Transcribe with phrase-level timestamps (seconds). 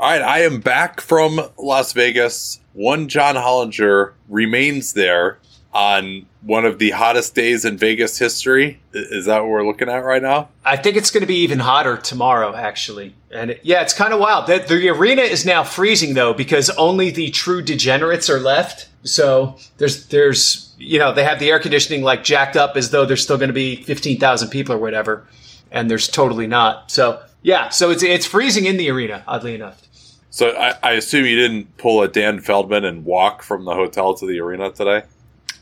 [0.00, 2.58] All right, I am back from Las Vegas.
[2.72, 5.40] One John Hollinger remains there
[5.74, 8.80] on one of the hottest days in Vegas history.
[8.94, 10.48] Is that what we're looking at right now?
[10.64, 13.14] I think it's going to be even hotter tomorrow, actually.
[13.30, 14.46] And it, yeah, it's kind of wild.
[14.46, 18.88] The, the arena is now freezing though because only the true degenerates are left.
[19.02, 23.04] So there's there's you know they have the air conditioning like jacked up as though
[23.04, 25.26] there's still going to be fifteen thousand people or whatever,
[25.70, 26.90] and there's totally not.
[26.90, 29.22] So yeah, so it's it's freezing in the arena.
[29.28, 29.82] Oddly enough.
[30.30, 34.14] So I, I assume you didn't pull a Dan Feldman and walk from the hotel
[34.14, 35.02] to the arena today.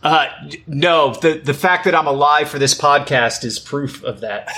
[0.02, 0.28] Uh,
[0.66, 4.48] no, the the fact that I'm alive for this podcast is proof of that.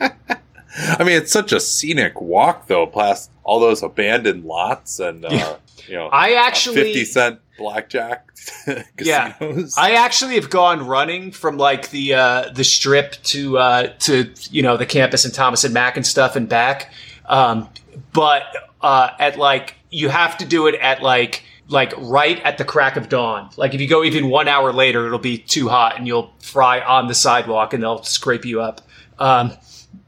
[0.00, 5.56] I mean, it's such a scenic walk, though, past all those abandoned lots and uh,
[5.86, 8.28] you know, I actually fifty cent blackjack.
[9.00, 9.34] yeah,
[9.76, 14.62] I actually have gone running from like the uh, the strip to uh, to you
[14.62, 16.92] know the campus and Thomas and Mack and stuff and back,
[17.26, 17.68] um,
[18.12, 22.64] but uh, at like you have to do it at like like right at the
[22.64, 23.50] crack of dawn.
[23.56, 26.80] Like if you go even one hour later, it'll be too hot and you'll fry
[26.80, 28.82] on the sidewalk and they'll scrape you up.
[29.18, 29.52] Um,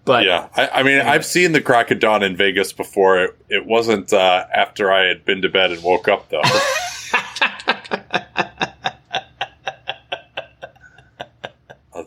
[0.05, 3.25] but yeah, I, I mean, I've seen the crack of dawn in Vegas before.
[3.25, 6.43] It, it wasn't uh, after I had been to bed and woke up though.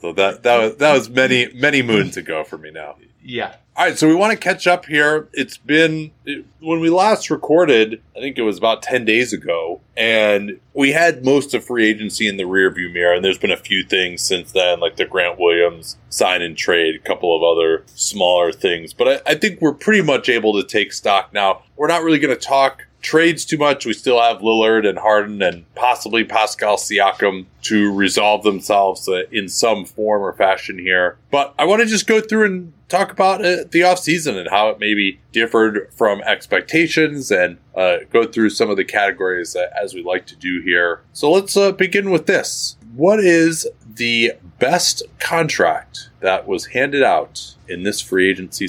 [0.01, 2.95] Although that that was that was many many moons ago for me now.
[3.23, 3.55] Yeah.
[3.75, 5.29] All right, so we want to catch up here.
[5.31, 9.79] It's been it, when we last recorded, I think it was about 10 days ago,
[9.95, 13.57] and we had most of free agency in the rearview mirror, and there's been a
[13.57, 17.85] few things since then, like the Grant Williams sign and trade, a couple of other
[17.95, 18.93] smaller things.
[18.93, 21.63] But I, I think we're pretty much able to take stock now.
[21.77, 23.85] We're not really going to talk trades too much.
[23.85, 29.49] We still have Lillard and Harden and possibly Pascal Siakam to resolve themselves uh, in
[29.49, 31.17] some form or fashion here.
[31.31, 34.69] But I want to just go through and talk about uh, the offseason and how
[34.69, 39.93] it maybe differed from expectations and uh, go through some of the categories uh, as
[39.93, 41.01] we like to do here.
[41.13, 42.77] So let's uh, begin with this.
[42.95, 48.67] What is the best contract that was handed out in this free agency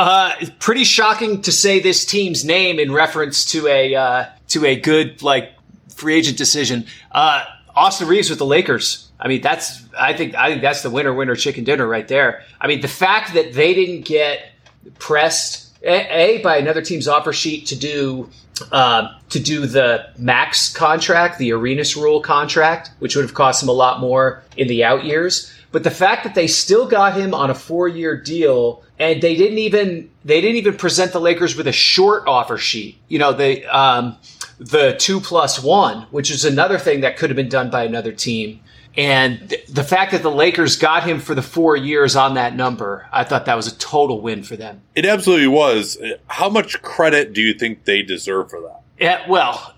[0.00, 4.74] uh, pretty shocking to say this team's name in reference to a uh, to a
[4.74, 5.52] good like
[5.94, 6.86] free agent decision.
[7.12, 7.44] Uh,
[7.76, 9.10] Austin Reaves with the Lakers.
[9.20, 12.42] I mean, that's I think I think that's the winner winner chicken dinner right there.
[12.58, 14.52] I mean, the fact that they didn't get
[14.98, 18.30] pressed a, a by another team's offer sheet to do
[18.72, 23.68] uh, to do the max contract, the Arenas rule contract, which would have cost them
[23.68, 25.52] a lot more in the out years.
[25.72, 29.36] But the fact that they still got him on a four year deal and they
[29.36, 32.98] didn't even they didn't even present the Lakers with a short offer sheet.
[33.08, 34.16] You know, the um,
[34.58, 38.12] the two plus one, which is another thing that could have been done by another
[38.12, 38.60] team.
[38.96, 42.56] And th- the fact that the Lakers got him for the four years on that
[42.56, 44.82] number, I thought that was a total win for them.
[44.96, 45.96] It absolutely was.
[46.26, 48.82] How much credit do you think they deserve for that?
[48.98, 49.74] Yeah, well,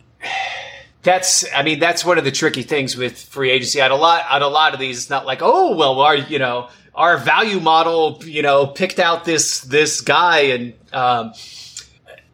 [1.03, 3.81] that's I mean that's one of the tricky things with free agency.
[3.81, 6.39] At a lot at a lot of these, it's not like oh well, our you
[6.39, 11.33] know our value model you know picked out this this guy and um,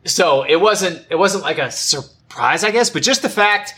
[0.04, 3.74] so it wasn't it wasn't like a surprise I guess, but just the fact.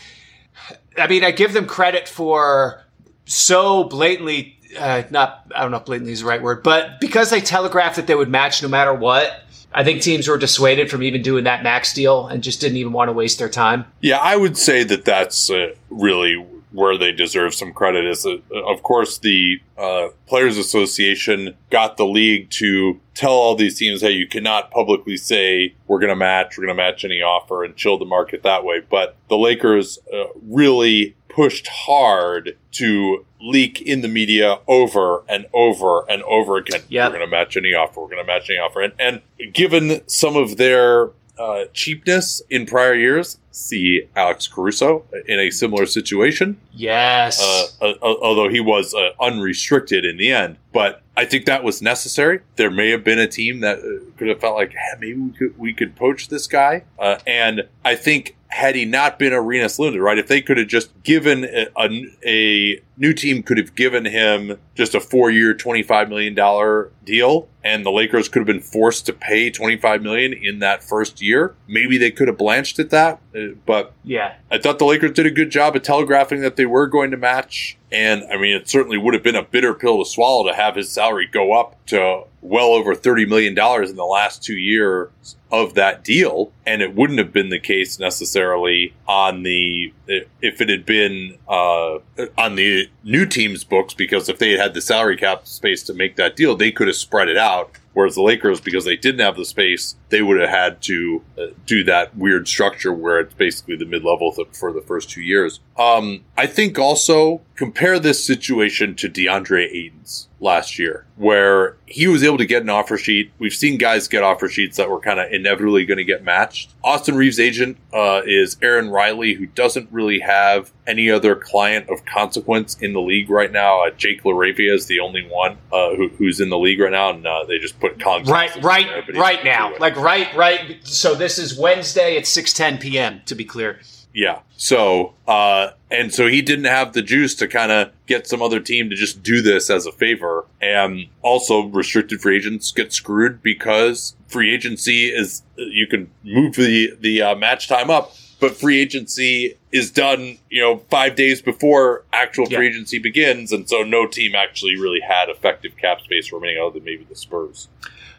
[0.97, 2.83] I mean, I give them credit for
[3.25, 7.29] so blatantly uh, not I don't know if blatantly is the right word, but because
[7.29, 11.03] they telegraphed that they would match no matter what, I think teams were dissuaded from
[11.03, 13.85] even doing that max deal and just didn't even want to waste their time.
[14.01, 18.05] Yeah, I would say that that's uh, really where they deserve some credit.
[18.05, 23.55] Is that, uh, of course the uh, Players Association got the league to tell all
[23.55, 27.03] these teams, "Hey, you cannot publicly say we're going to match, we're going to match
[27.03, 32.57] any offer, and chill the market that way." But the Lakers uh, really pushed hard
[32.73, 36.81] to leak in the media over and over and over again.
[36.89, 37.11] Yep.
[37.11, 38.01] We're going to match any offer.
[38.01, 38.81] We're going to match any offer.
[38.81, 39.21] And, and
[39.53, 41.11] given some of their
[41.41, 43.39] uh, cheapness in prior years.
[43.51, 46.57] See Alex Caruso in a similar situation.
[46.71, 47.41] Yes.
[47.81, 51.81] Uh, uh, although he was uh, unrestricted in the end, but I think that was
[51.81, 52.41] necessary.
[52.55, 55.31] There may have been a team that uh, could have felt like hey, maybe we
[55.31, 59.79] could we could poach this guy, uh, and I think had he not been Arenas
[59.79, 60.17] limited, right?
[60.17, 64.59] If they could have just given a, a, a new team could have given him
[64.75, 68.61] just a four year, twenty five million dollar deal, and the Lakers could have been
[68.61, 71.55] forced to pay twenty five million in that first year.
[71.67, 75.25] Maybe they could have blanched at that, uh, but yeah, I thought the Lakers did
[75.25, 77.77] a good job of telegraphing that they were going to match.
[77.91, 80.75] And I mean, it certainly would have been a bitter pill to swallow to have
[80.77, 85.09] his salary go up to well over $30 million in the last two years
[85.51, 86.53] of that deal.
[86.65, 91.99] And it wouldn't have been the case necessarily on the, if it had been uh,
[92.37, 95.93] on the new team's books, because if they had had the salary cap space to
[95.93, 97.71] make that deal, they could have spread it out.
[97.93, 101.47] Whereas the Lakers, because they didn't have the space, they would have had to uh,
[101.65, 105.21] do that weird structure where it's basically the mid level th- for the first two
[105.21, 105.59] years.
[105.77, 112.23] Um, I think also compare this situation to DeAndre Ayton's last year, where he was
[112.23, 113.31] able to get an offer sheet.
[113.37, 116.73] We've seen guys get offer sheets that were kind of inevitably going to get matched.
[116.83, 122.03] Austin Reaves' agent uh, is Aaron Reilly, who doesn't really have any other client of
[122.03, 123.85] consequence in the league right now.
[123.85, 127.11] Uh, Jake LaRavia is the only one uh, who, who's in the league right now,
[127.11, 130.79] and uh, they just put Colin right, right, there, right now, like right, right.
[130.81, 133.21] So this is Wednesday at six ten p.m.
[133.27, 133.81] To be clear.
[134.13, 134.39] Yeah.
[134.57, 138.59] So, uh, and so he didn't have the juice to kind of get some other
[138.59, 140.45] team to just do this as a favor.
[140.61, 146.93] And also, restricted free agents get screwed because free agency is you can move the
[146.99, 152.03] the uh, match time up, but free agency is done, you know, five days before
[152.11, 152.71] actual free yeah.
[152.73, 156.83] agency begins, and so no team actually really had effective cap space remaining other than
[156.83, 157.67] maybe the Spurs.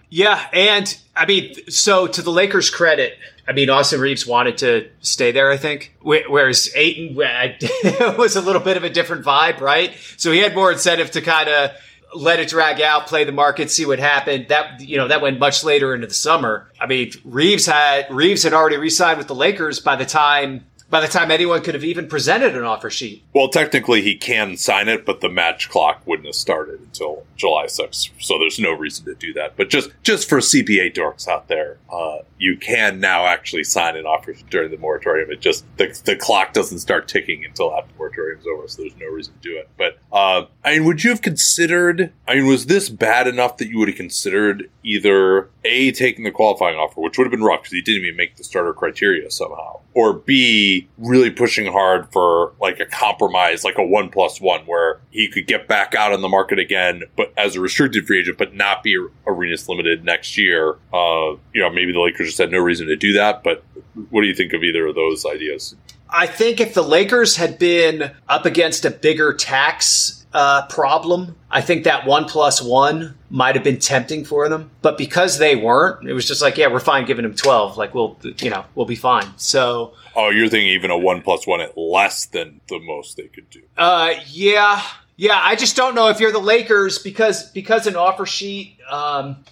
[0.09, 3.17] Yeah, and I mean, so to the Lakers' credit,
[3.47, 7.17] I mean, Austin Reaves wanted to stay there, I think, whereas Ayton
[8.17, 9.93] was a little bit of a different vibe, right?
[10.17, 11.73] So he had more incentive to kind of
[12.15, 14.49] let it drag out, play the market, see what happened.
[14.49, 16.71] That you know that went much later into the summer.
[16.81, 21.01] I mean, Reaves had Reaves had already re-signed with the Lakers by the time by
[21.01, 23.25] the time anyone could have even presented an offer sheet.
[23.33, 27.65] Well, technically he can sign it, but the match clock wouldn't have started until July
[27.65, 29.57] 6th, so there's no reason to do that.
[29.57, 34.05] But just just for CBA dorks out there, uh, you can now actually sign an
[34.05, 35.31] offer during the moratorium.
[35.31, 38.97] It just the, the clock doesn't start ticking until after the moratorium's over, so there's
[38.97, 39.71] no reason to do it.
[39.79, 42.13] But uh, I mean, would you have considered?
[42.29, 46.31] I mean, was this bad enough that you would have considered either a taking the
[46.31, 49.31] qualifying offer, which would have been rough because he didn't even make the starter criteria
[49.31, 54.61] somehow, or b really pushing hard for like a compromise, like a one plus one,
[54.67, 58.21] where he could get back out on the market again, but as a restricted free
[58.21, 60.77] agent, but not be Arenas limited next year.
[60.93, 63.43] Uh, you know, maybe the Lakers just had no reason to do that.
[63.43, 63.65] But
[64.11, 65.77] what do you think of either of those ideas?
[66.09, 71.37] I think if the Lakers had been up against a bigger tax uh, problem.
[71.51, 75.57] I think that one plus one might have been tempting for them, but because they
[75.57, 77.77] weren't, it was just like, yeah, we're fine giving them twelve.
[77.77, 79.27] Like we'll, you know, we'll be fine.
[79.37, 79.95] So.
[80.15, 83.49] Oh, you're thinking even a one plus one at less than the most they could
[83.51, 83.63] do?
[83.77, 84.83] Uh, yeah,
[85.17, 85.41] yeah.
[85.43, 89.45] I just don't know if you're the Lakers because because an offer sheet, um,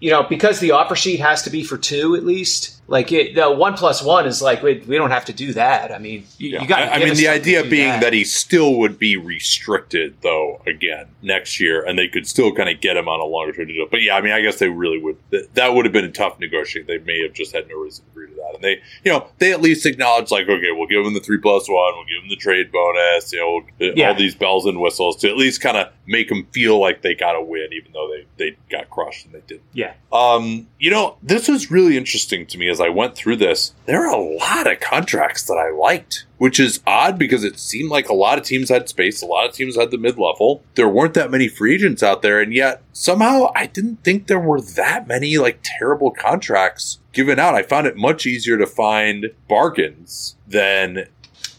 [0.00, 3.34] you know, because the offer sheet has to be for two at least like it,
[3.34, 5.92] the one plus one is like we, we don't have to do that.
[5.92, 6.62] I mean, you, yeah.
[6.62, 6.90] you got.
[6.90, 8.00] I mean, the idea being that.
[8.00, 8.12] that.
[8.14, 12.80] he still would be restricted though again next year, and they could still kind of
[12.80, 13.86] get him on a longer term deal.
[13.90, 15.18] But yeah, I mean, I guess they really would.
[15.52, 16.86] That would have been a tough negotiation.
[16.86, 19.28] They may have just had no reason to agree to that, and they, you know,
[19.36, 22.22] they at least acknowledge like, okay, we'll give him the three plus one, we'll give
[22.22, 24.08] him the trade bonus, you know, yeah.
[24.08, 27.14] all these bells and whistles to at least kind of make them feel like they
[27.14, 29.60] got a win, even though they they got crushed and they did.
[29.74, 29.92] Yeah.
[30.10, 34.06] Um, you know, this is really interesting to me as I went through this, there
[34.06, 38.08] are a lot of contracts that I liked, which is odd because it seemed like
[38.08, 40.62] a lot of teams had space, a lot of teams had the mid level.
[40.74, 44.40] There weren't that many free agents out there, and yet somehow I didn't think there
[44.40, 47.54] were that many like terrible contracts given out.
[47.54, 51.06] I found it much easier to find bargains than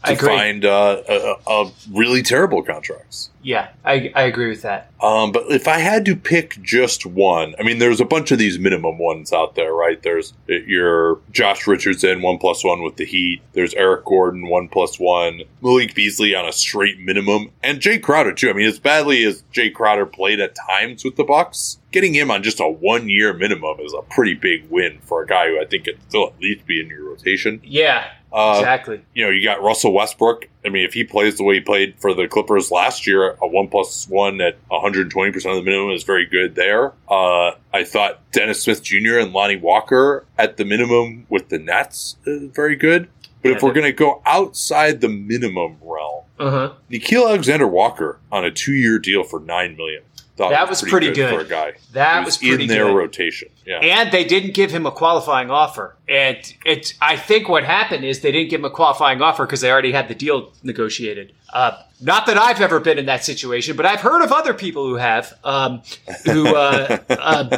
[0.05, 3.29] to find uh, a, a really terrible contracts.
[3.41, 4.91] Yeah, I, I agree with that.
[5.01, 8.39] Um, but if I had to pick just one, I mean, there's a bunch of
[8.39, 10.01] these minimum ones out there, right?
[10.01, 13.41] There's your Josh Richardson, one plus one with the Heat.
[13.53, 15.41] There's Eric Gordon, one plus one.
[15.61, 17.51] Malik Beasley on a straight minimum.
[17.63, 18.49] And Jae Crowder, too.
[18.49, 22.29] I mean, as badly as Jae Crowder played at times with the Bucks, getting him
[22.29, 25.61] on just a one year minimum is a pretty big win for a guy who
[25.61, 27.61] I think could still at least be in your rotation.
[27.63, 29.01] Yeah, Uh, exactly.
[29.13, 30.47] You know, you got Russell Westbrook.
[30.65, 33.47] I mean, if he plays the way he played for the Clippers last year, a
[33.47, 36.93] one plus one at 120% of the minimum is very good there.
[37.09, 39.17] Uh, I thought Dennis Smith Jr.
[39.19, 43.09] and Lonnie Walker at the minimum with the Nets is very good.
[43.41, 46.73] But if we're going to go outside the minimum realm, Uh huh.
[46.91, 50.03] Nickeil Alexander Walker on a two year deal for $9 million.
[50.39, 51.33] Thought That was pretty good.
[51.35, 51.73] for a guy.
[51.91, 52.95] That was pretty in their good.
[52.95, 53.49] rotation.
[53.65, 53.79] Yeah.
[53.79, 55.97] And they didn't give him a qualifying offer.
[56.07, 59.59] And it, I think what happened is they didn't give him a qualifying offer because
[59.59, 61.33] they already had the deal negotiated.
[61.51, 64.87] Uh, not that I've ever been in that situation, but I've heard of other people
[64.87, 65.81] who have, um,
[66.25, 67.57] who, uh, uh,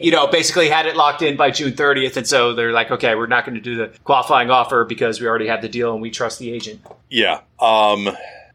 [0.00, 2.16] you know, basically had it locked in by June 30th.
[2.16, 5.28] And so they're like, okay, we're not going to do the qualifying offer because we
[5.28, 6.80] already have the deal and we trust the agent.
[7.08, 7.42] yeah.
[7.60, 8.08] Um,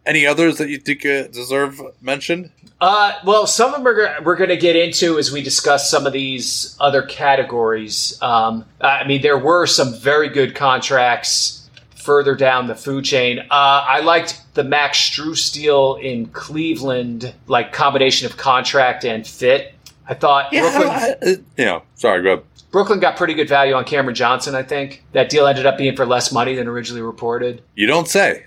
[0.05, 2.51] any others that you think uh, deserve mention?
[2.81, 6.05] Uh, well, some of them are, we're going to get into as we discuss some
[6.05, 8.17] of these other categories.
[8.21, 13.39] Um, I mean, there were some very good contracts further down the food chain.
[13.39, 19.73] Uh, I liked the Max Strus deal in Cleveland, like combination of contract and fit.
[20.05, 22.43] I thought Brooklyn, I- I- you know, sorry, go ahead.
[22.71, 24.55] Brooklyn got pretty good value on Cameron Johnson.
[24.55, 27.61] I think that deal ended up being for less money than originally reported.
[27.75, 28.45] You don't say.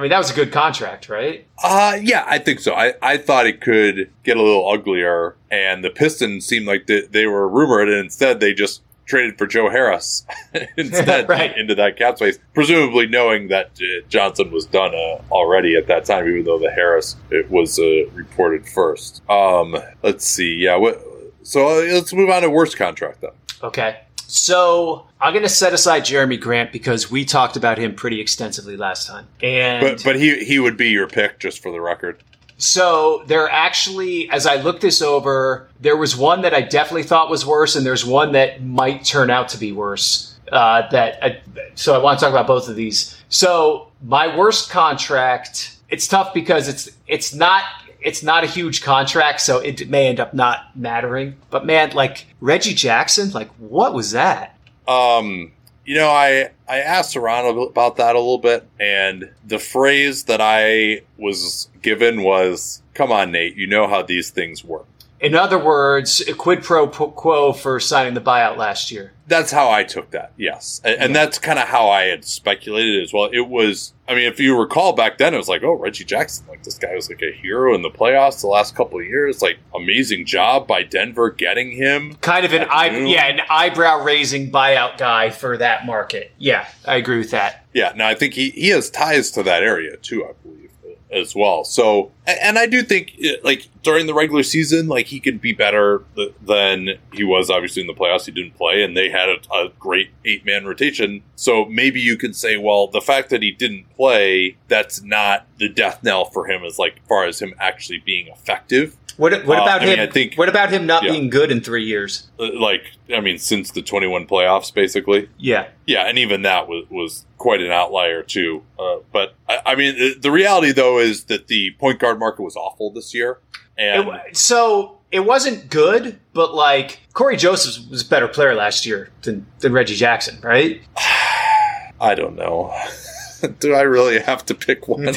[0.00, 1.46] I mean, that was a good contract, right?
[1.62, 2.72] Uh, yeah, I think so.
[2.72, 7.02] I, I thought it could get a little uglier, and the Pistons seemed like they,
[7.02, 10.24] they were rumored, and instead they just traded for Joe Harris
[10.78, 11.54] instead Right.
[11.54, 16.06] into that cap space, presumably knowing that uh, Johnson was done uh, already at that
[16.06, 19.20] time, even though the Harris it was uh, reported first.
[19.28, 20.54] Um, let's see.
[20.54, 20.98] Yeah, what,
[21.42, 23.32] so uh, let's move on to worst contract then.
[23.62, 24.00] Okay.
[24.30, 28.76] So I'm going to set aside Jerami Grant because we talked about him pretty extensively
[28.76, 29.26] last time.
[29.42, 32.22] And But but he he would be your pick just for the record.
[32.56, 37.28] so there actually, as I looked this over, there was one that I definitely thought
[37.28, 40.38] was worse, and there's one that might turn out to be worse.
[40.52, 41.40] Uh, that I,
[41.74, 43.20] so I want to talk about both of these.
[43.28, 45.76] So my worst contract.
[45.88, 47.64] It's tough because it's it's not
[48.02, 51.36] it's not a huge contract, so it may end up not mattering.
[51.50, 54.56] But man, like Reggie Jackson, like what was that?
[54.88, 55.52] Um,
[55.84, 60.40] you know, I I asked around about that a little bit, and the phrase that
[60.40, 64.86] I was given was, "Come on, Nate, you know how these things work."
[65.20, 69.12] In other words, a quid pro quo for signing the buyout last year.
[69.26, 70.32] That's how I took that.
[70.36, 73.28] Yes, and, and that's kind of how I had speculated as well.
[73.32, 76.46] It was, I mean, if you recall back then, it was like, oh, Reggie Jackson,
[76.48, 79.40] like this guy was like a hero in the playoffs the last couple of years.
[79.42, 82.14] Like, amazing job by Denver getting him.
[82.16, 83.06] Kind of an eye, Afternoon.
[83.08, 86.32] yeah, an eyebrow raising buyout guy for that market.
[86.38, 87.66] Yeah, I agree with that.
[87.72, 90.70] Yeah, no, I think he, he has ties to that area too, I believe,
[91.12, 91.64] as well.
[91.64, 95.52] So, and I do think, uh, like, during the regular season, like, he could be
[95.52, 98.26] better th- than he was, obviously, in the playoffs.
[98.26, 101.22] He didn't play, and they had a, a great eight man rotation.
[101.34, 105.68] So maybe you could say, well, the fact that he didn't play, that's not the
[105.68, 108.96] death knell for him as, like, far as him actually being effective.
[109.20, 110.08] What, what Uh, about I mean, him?
[110.08, 111.10] I think- what about him not Yeah.
[111.12, 112.30] being good in three years?
[112.38, 112.84] Uh, Like,
[113.14, 115.28] I mean, since the 21 playoffs, basically.
[115.38, 118.62] Yeah, Yeah, and even that was, was quite an outlier too.
[118.78, 122.40] Uh, but I, I mean, the, the reality though is that the point guard market
[122.42, 123.40] was awful this year,
[123.76, 128.86] and wa- so it wasn't good, but like Cory Joseph was a better player last
[128.86, 130.80] year than than Reggie Jackson, right?
[132.00, 132.74] I don't know.
[133.60, 135.10] Do I really have to pick one?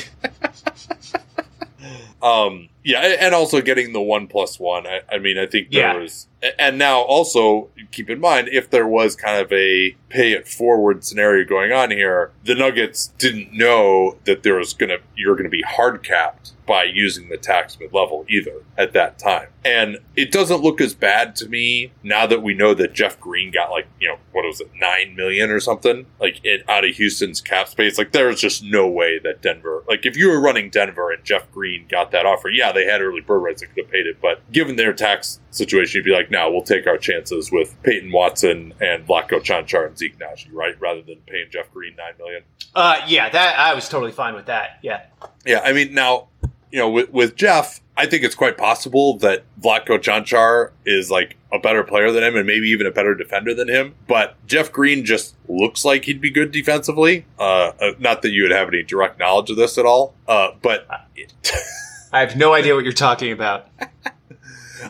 [2.21, 4.85] um, yeah, and also getting the one plus one.
[4.87, 5.99] I, I mean, I think there Yeah.
[5.99, 6.27] was,
[6.59, 11.03] and now also keep in mind if there was kind of a pay it forward
[11.05, 15.61] scenario going on here, the Nuggets didn't know that there was gonna you're gonna be
[15.61, 20.61] hard capped by using the tax mid level either at that time, and it doesn't
[20.61, 24.09] look as bad to me now that we know that Jeff Green got like you
[24.09, 27.97] know what was it nine million or something like it out of Houston's cap space.
[27.97, 31.49] Like there's just no way that Denver like if you were running Denver and Jeff
[31.53, 34.17] Green got that offer, yeah, they had early bird rights that could have paid it,
[34.21, 38.11] but given their tax situation, you'd be like, no, we'll take our chances with Peyton
[38.11, 42.43] Watson and Vlatko Čančar and Zeke Nnaji, right, rather than paying Jeff Green nine million.
[42.75, 44.79] Uh, yeah, that I was totally fine with that.
[44.81, 45.03] Yeah,
[45.45, 46.27] Yeah, I mean, now,
[46.71, 51.37] you know, with, with Jeff, I think it's quite possible that Vlatko Čančar is like
[51.51, 53.93] a better player than him and maybe even a better defender than him.
[54.07, 57.25] But Jeff Green just looks like he'd be good defensively.
[57.37, 60.15] Uh, uh, not that you would have any direct knowledge of this at all.
[60.27, 60.87] Uh, but
[62.13, 63.67] I have no idea what you're talking about.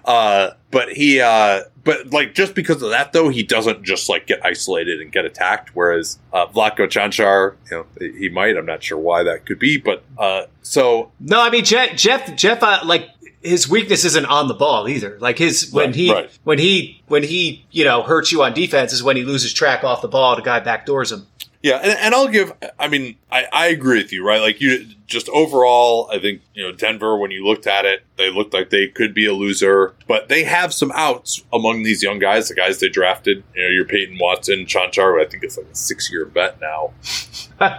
[0.06, 4.26] Uh, but he, uh, but like just because of that though, he doesn't just like
[4.26, 5.76] get isolated and get attacked.
[5.76, 7.86] Whereas uh, Vlatko Čančar, you know,
[8.18, 8.58] he might.
[8.58, 11.96] I'm not sure why that could be, but uh, so No, I mean Jeff.
[11.96, 12.36] Jeff.
[12.36, 12.64] Jeff.
[12.64, 13.08] Uh, like
[13.44, 15.18] his weakness isn't on the ball either.
[15.20, 16.40] Like his when Right, he right.
[16.44, 19.84] when he when he you know hurts you on defense is when he loses track
[19.84, 20.36] off the ball.
[20.36, 21.28] The guy backdoors him.
[21.64, 22.52] Yeah, and, and I'll give.
[22.78, 24.42] I mean, I, I agree with you, right?
[24.42, 27.18] Like you, just overall, I think you know Denver.
[27.18, 30.44] When you looked at it, they looked like they could be a loser, but they
[30.44, 33.46] have some outs among these young guys, the guys they drafted.
[33.56, 35.26] You know, your Peyton Watson, Čančar.
[35.26, 36.92] I think it's like a six-year bet now,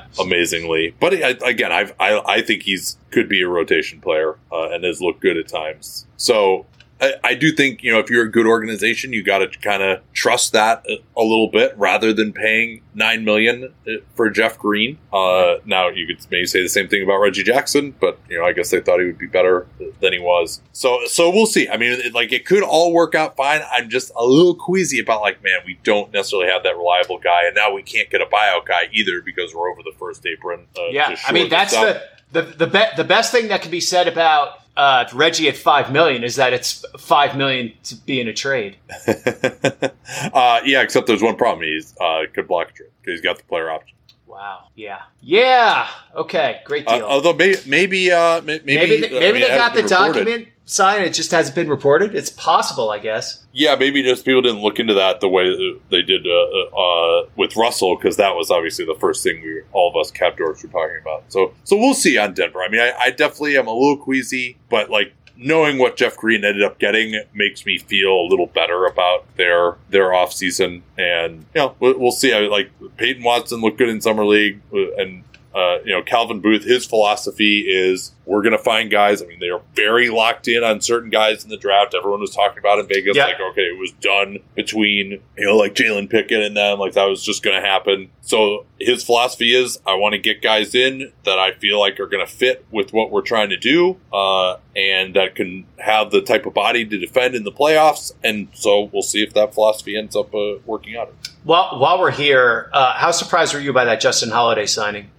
[0.19, 0.95] amazingly.
[0.99, 1.13] But
[1.47, 5.21] again, I've, I I think he's could be a rotation player uh, and has looked
[5.21, 6.07] good at times.
[6.17, 6.65] So
[7.05, 9.83] I, I do think you know if you're a good organization, you got to kind
[9.83, 14.59] of trust that a, a little bit rather than paying nine million uh, for Jeff
[14.59, 14.99] Green.
[15.13, 18.45] Uh, now you could maybe say the same thing about Reggie Jackson, but you know
[18.45, 19.67] I guess they thought he would be better
[20.01, 20.61] than he was.
[20.73, 21.69] So so we'll see.
[21.69, 23.63] I mean, it, like it could all work out fine.
[23.71, 27.47] I'm just a little queasy about like man, we don't necessarily have that reliable guy,
[27.47, 30.67] and now we can't get a buyout guy either because we're over the first apron.
[30.77, 32.03] Uh, Yeah, I mean that's the
[32.35, 35.91] the the, be- the best thing that can be said about uh, Reggie at five
[35.91, 38.77] million is that it's five million to be in a trade.
[39.07, 41.65] uh, yeah, except there's one problem.
[41.65, 43.97] He's uh, could block a trade because he's got the player option.
[44.35, 44.65] Wow.
[44.75, 44.99] Yeah.
[45.21, 45.87] Yeah.
[46.17, 46.61] Okay.
[46.65, 47.07] Great Uh, deal.
[47.07, 50.13] although maybe maybe uh, may- maybe maybe th- I maybe mean, they got the reported.
[50.15, 51.05] document signed.
[51.05, 52.17] It just hasn't been reported.
[52.17, 53.45] It's possible, I guess.
[53.53, 55.45] Yeah, maybe just people didn't look into that the way
[55.93, 59.89] they did uh, uh, with Russell because that was obviously the first thing we all
[59.91, 61.23] of us cap dorks were talking about.
[61.29, 62.61] So so we'll see on Denver.
[62.61, 66.45] I mean, I, I definitely am a little queasy, but like knowing what Jeff Green
[66.45, 70.83] ended up getting makes me feel a little better about their their off season.
[70.97, 72.33] And you know, we'll, we'll see.
[72.33, 75.25] I, like Peyton Watson looked good in summer league, uh, and
[75.55, 76.65] uh, you know Calvin Booth.
[76.65, 79.23] His philosophy is we're going to find guys.
[79.23, 81.95] I mean, they are very locked in on certain guys in the draft.
[81.95, 83.27] Everyone was talking about in Vegas, Yeah.
[83.27, 87.05] like okay, it was done between you know like Jalen Pickett and them, like that
[87.05, 88.11] was just going to happen.
[88.23, 92.07] So his philosophy is I want to get guys in that I feel like are
[92.07, 96.23] going to fit with what we're trying to do, uh, and that can have the
[96.23, 98.13] type of body to defend in the playoffs.
[98.25, 101.13] And so we'll see if that philosophy ends up uh, working out.
[101.45, 105.11] While while we're here, uh, how surprised were you by that Justin Holiday signing?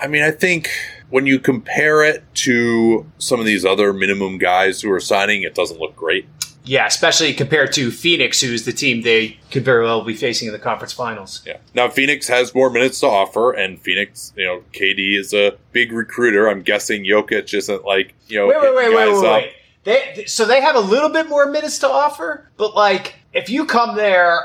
[0.00, 0.70] I mean, I think
[1.10, 5.54] when you compare it to some of these other minimum guys who are signing, it
[5.54, 6.26] doesn't look great.
[6.64, 10.52] Yeah, especially compared to Phoenix, who's the team they could very well be facing in
[10.52, 11.42] the conference finals.
[11.46, 11.58] Yeah.
[11.74, 15.92] Now Phoenix has more minutes to offer, and Phoenix, you know, KD is a big
[15.92, 16.48] recruiter.
[16.48, 19.52] I'm guessing Jokic isn't like you know Wait, wait, wait, wait, wait, wait.
[19.84, 23.64] They, so they have a little bit more minutes to offer, but like if you
[23.64, 24.40] come there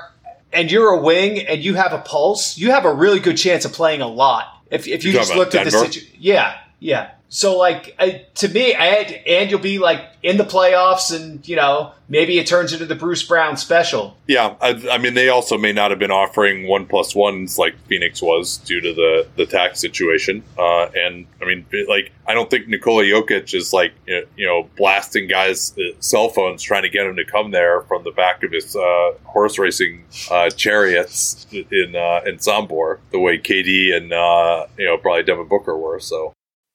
[0.54, 3.66] and you're a wing and you have a pulse, you have a really good chance
[3.66, 4.61] of playing a lot.
[4.72, 7.12] If, if you just looked at the situation, yeah, yeah.
[7.34, 11.56] So like uh, to me, and, and you'll be like in the playoffs, and you
[11.56, 14.18] know maybe it turns into the Bruce Brown special.
[14.28, 17.74] Yeah, I, I mean, they also may not have been offering one plus ones like
[17.88, 20.44] Phoenix was due to the the tax situation.
[20.58, 25.30] Uh, and I mean, like, I don't think Nikola Jokic is like you know blasting
[25.30, 28.52] guys' uh, cell phones trying to get them to come there from the back of
[28.52, 34.68] his uh, horse racing uh, chariots in uh, in Sombor the way KD and uh,
[34.78, 36.02] you know probably Devin Booker were.
[36.02, 36.34] So.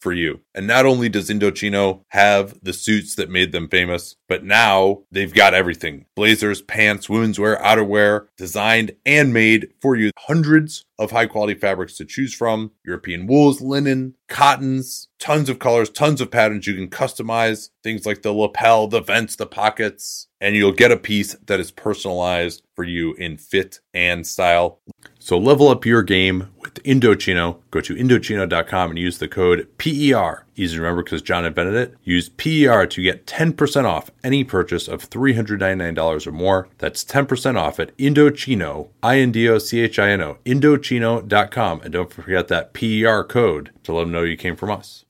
[0.00, 0.40] for you.
[0.54, 5.32] And not only does Indochino have the suits that made them famous, but now they've
[5.32, 6.06] got everything.
[6.16, 10.10] Blazers, pants, women's wear, outerwear, designed and made for you.
[10.18, 12.72] Hundreds of high quality fabrics to choose from.
[12.84, 16.66] European wools, linen, cottons, tons of colors, tons of patterns.
[16.66, 20.96] You can customize things like the lapel, the vents, the pockets, and you'll get a
[20.96, 24.80] piece that is personalized for you in fit and style.
[25.22, 27.58] So level up your game with Indochino.
[27.70, 30.46] Go to Indochino.com and use the code PER.
[30.56, 31.94] Easy to remember because John invented it.
[32.02, 36.68] Use PER to get 10% off any purchase of $399 or more.
[36.78, 41.80] That's 10% off at Indochino, I-N-D-O-C-H-I-N-O, Indochino.com.
[41.82, 45.04] And don't forget that PER code to let them know you came from us.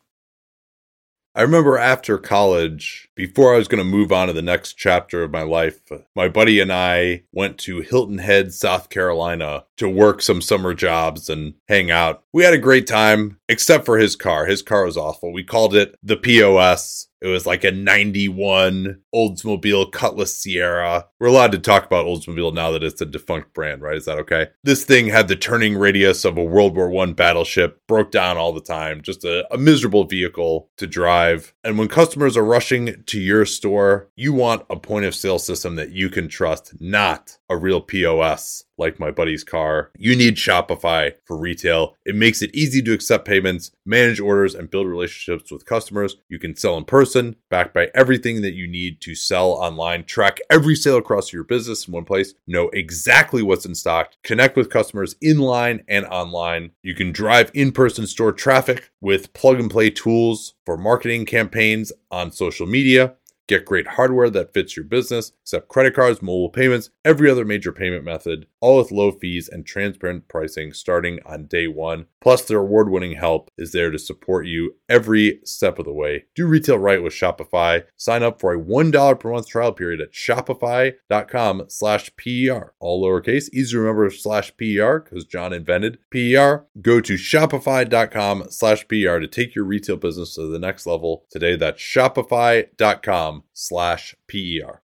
[1.33, 5.23] I remember after college, before I was going to move on to the next chapter
[5.23, 5.81] of my life,
[6.17, 11.29] my buddy and I went to Hilton Head, South Carolina to work some summer jobs
[11.29, 12.25] and hang out.
[12.33, 14.47] We had a great time, except for his car.
[14.47, 15.33] His car was awful.
[15.33, 17.07] We called it the POS.
[17.21, 21.05] It was like a 91 Oldsmobile Cutlass Ciera.
[21.19, 23.97] We're allowed to talk about Oldsmobile now that it's a defunct brand, right?
[23.97, 24.49] Is that okay?
[24.65, 28.53] This thing had the turning radius of a World War One battleship, broke down all
[28.53, 31.55] the time, just a, a miserable vehicle to drive.
[31.63, 35.77] And when customers are rushing to your store, you want a point of sale system
[35.77, 39.93] that you can trust, not a real POS like my buddy's car.
[39.97, 41.97] You need Shopify for retail.
[42.05, 46.17] It makes it easy to accept payments, manage orders, and build relationships with customers.
[46.29, 50.05] You can sell in person, backed by everything that you need to sell online.
[50.05, 54.57] Track every sale across your business in one place, know exactly what's in stock, connect
[54.57, 56.73] with customers in line and online.
[56.83, 61.93] You can drive in person store traffic with plug and play tools for marketing campaigns
[62.11, 63.15] on social media.
[63.51, 67.73] Get great hardware that fits your business, accept credit cards, mobile payments, every other major
[67.73, 72.07] payment method, all with low fees and transparent pricing starting on day one.
[72.21, 76.25] Plus, their award winning help is there to support you every step of the way.
[76.35, 77.85] Do retail right with Shopify.
[77.97, 82.75] Sign up for a $1 per month trial period at shopify.com slash PER.
[82.79, 86.67] All lowercase, easy to remember slash PER because John invented PER.
[86.81, 91.57] Go to shopify.com slash PER to take your retail business to the next level today.
[91.57, 94.83] That's shopify.com slash PER.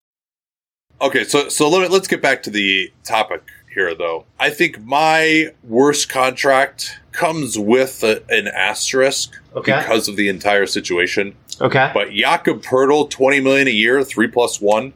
[0.98, 3.42] Okay, so so let, let's get back to the topic
[3.76, 4.24] here, though.
[4.40, 9.76] I think my worst contract comes with a, an asterisk Okay.
[9.78, 11.36] because of the entire situation.
[11.60, 11.90] Okay.
[11.94, 14.92] But Jakob Poeltl, twenty million a year, three plus one.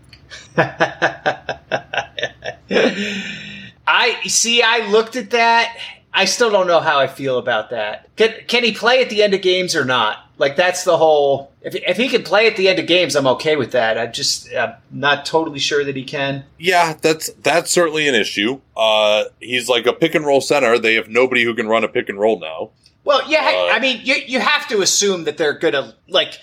[3.86, 4.62] I see.
[4.62, 5.76] I looked at that.
[6.12, 8.14] I still don't know how I feel about that.
[8.16, 10.26] Can can he play at the end of games or not?
[10.40, 11.52] Like that's the whole.
[11.60, 13.98] If if he can play at the end of games, I'm okay with that.
[13.98, 16.44] I'm just I'm not totally sure that he can.
[16.58, 18.58] Yeah, that's that's certainly an issue.
[18.74, 20.78] Uh, he's like a pick and roll center.
[20.78, 22.70] They have nobody who can run a pick and roll now.
[23.04, 23.40] Well, yeah.
[23.54, 26.38] Uh, I mean, you you have to assume that they're gonna like.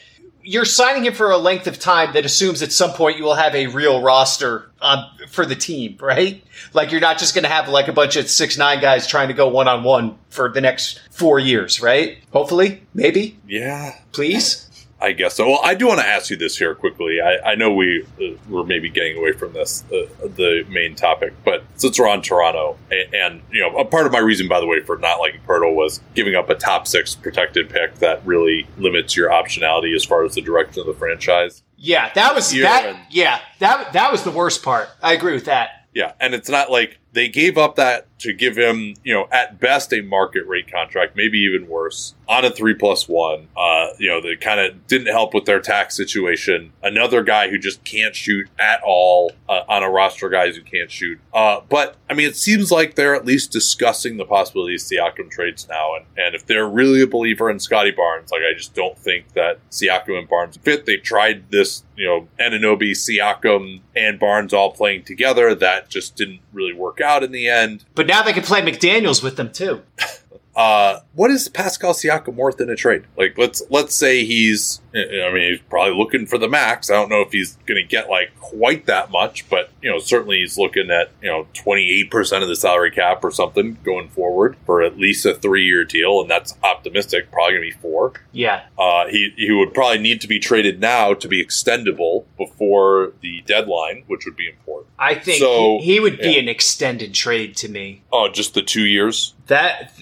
[0.47, 3.35] You're signing him for a length of time that assumes at some point you will
[3.35, 6.41] have a real roster um, for the team, right?
[6.73, 9.27] Like you're not just going to have like a bunch of six nine guys trying
[9.27, 12.19] to go one on one for the next four years, right?
[12.31, 14.66] Hopefully, maybe, Yeah, please.
[14.99, 15.47] I guess so.
[15.47, 17.21] Well, I do want to ask you this here quickly.
[17.21, 21.33] I, I know we uh, we're maybe getting away from this uh, the main topic,
[21.45, 24.59] but since we're on Toronto, and, and you know, a part of my reason, by
[24.59, 28.25] the way, for not liking Poeltl was giving up a top six protected pick that
[28.25, 31.61] really limits your optionality as far as the direction of the franchise.
[31.77, 32.85] Yeah, that was Yeah, that.
[32.85, 34.89] and- Yeah, that that was the worst part.
[35.03, 35.69] I agree with that.
[35.93, 39.59] Yeah, and it's not like they gave up that to give him, you know, at
[39.59, 43.47] best a market rate contract, maybe even worse, on a three plus one.
[43.55, 46.73] Uh, you know, that kind of didn't help with their tax situation.
[46.81, 50.91] Another guy who just can't shoot at all uh, on a roster guys who can't
[50.91, 51.19] shoot.
[51.33, 55.29] Uh, but I mean, it seems like they're at least discussing the possibility of Siakam
[55.29, 58.73] trades now, and and if they're really a believer in Scottie Barnes, like I just
[58.73, 60.85] don't think that Siakam and Barnes fit.
[60.85, 65.53] They tried this, you know, Anunoby, Siakam, and Barnes all playing together.
[65.53, 67.83] That just didn't really work out in the end.
[67.95, 69.81] But now they can play McDaniels with them too.
[70.57, 73.03] Uh, what is Pascal Siakam worth in a trade?
[73.15, 76.89] Like, let's let's say he's, I mean, he's probably looking for the max.
[76.89, 79.99] I don't know if he's going to get like quite that much, but you know,
[79.99, 83.77] certainly he's looking at you know twenty eight percent of the salary cap or something
[83.83, 87.31] going forward for at least a three year deal, and that's optimistic.
[87.31, 88.13] Probably going to be four.
[88.31, 93.13] Yeah, Uh, he he would probably need to be traded now to be extendable before
[93.21, 94.91] the deadline, which would be important.
[94.97, 98.01] I think So, he, he would be an extended trade to me.
[98.11, 99.35] Oh, just the two years.
[99.47, 99.93] That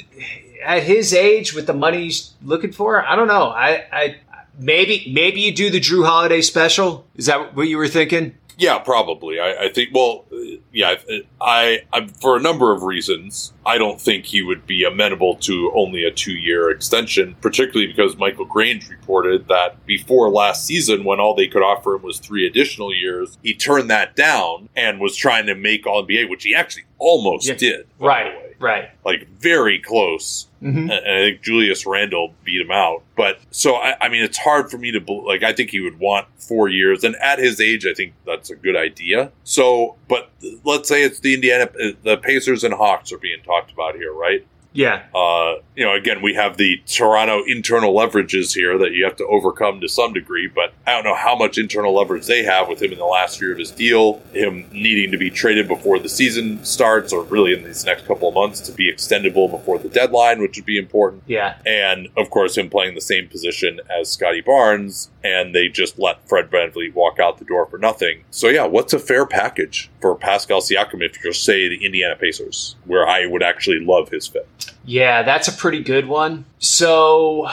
[0.63, 3.49] at his age, with the money he's looking for, I don't know.
[3.49, 4.15] I, I
[4.57, 7.05] maybe maybe you do the Jrue Holiday special.
[7.15, 8.35] Is that what you were thinking?
[8.57, 9.37] Yeah, probably.
[9.37, 9.89] I, I think.
[9.93, 10.23] Well,
[10.71, 10.95] yeah.
[11.41, 15.73] I, I, for a number of reasons, I don't think he would be amenable to
[15.75, 17.35] only a two-year extension.
[17.41, 22.03] Particularly because Michael Grange reported that before last season, when all they could offer him
[22.03, 26.29] was three additional years, he turned that down and was trying to make All NBA,
[26.29, 27.55] which he actually almost Yeah.
[27.55, 27.87] did.
[27.99, 28.44] Right.
[28.59, 28.89] Right.
[29.05, 30.47] Like very close.
[30.63, 30.89] Mhm.
[30.89, 33.03] and I think Julius Randle beat him out.
[33.15, 35.43] But so I, I mean, it's hard for me to like.
[35.43, 38.55] I think he would want four years, and at his age, I think that's a
[38.55, 39.31] good idea.
[39.43, 40.31] So, but
[40.63, 41.69] let's say it's the Indiana,
[42.03, 44.45] the Pacers and Hawks are being talked about here, right?
[44.75, 49.15] Yeah, Uh, you know, again, we have the Toronto internal leverages here that you have
[49.17, 52.67] to overcome to some degree, but I don't know how much internal leverage they have
[52.67, 55.99] with him in the last year of his deal, him needing to be traded before
[55.99, 59.79] the season starts, or really in these next couple of months to be extendable before
[59.79, 61.23] the deadline, which would be important.
[61.25, 61.55] yeah.
[61.65, 66.27] And of course, him playing the same position as Scottie Barnes, and they just let
[66.29, 68.23] Fred VanVleet walk out the door for nothing.
[68.29, 72.75] So, yeah, what's a fair package for Pascal Siakam if you're, say, the Indiana Pacers,
[72.85, 74.47] where I would actually love his fit?
[74.85, 76.45] Yeah, that's a pretty good one.
[76.59, 77.47] So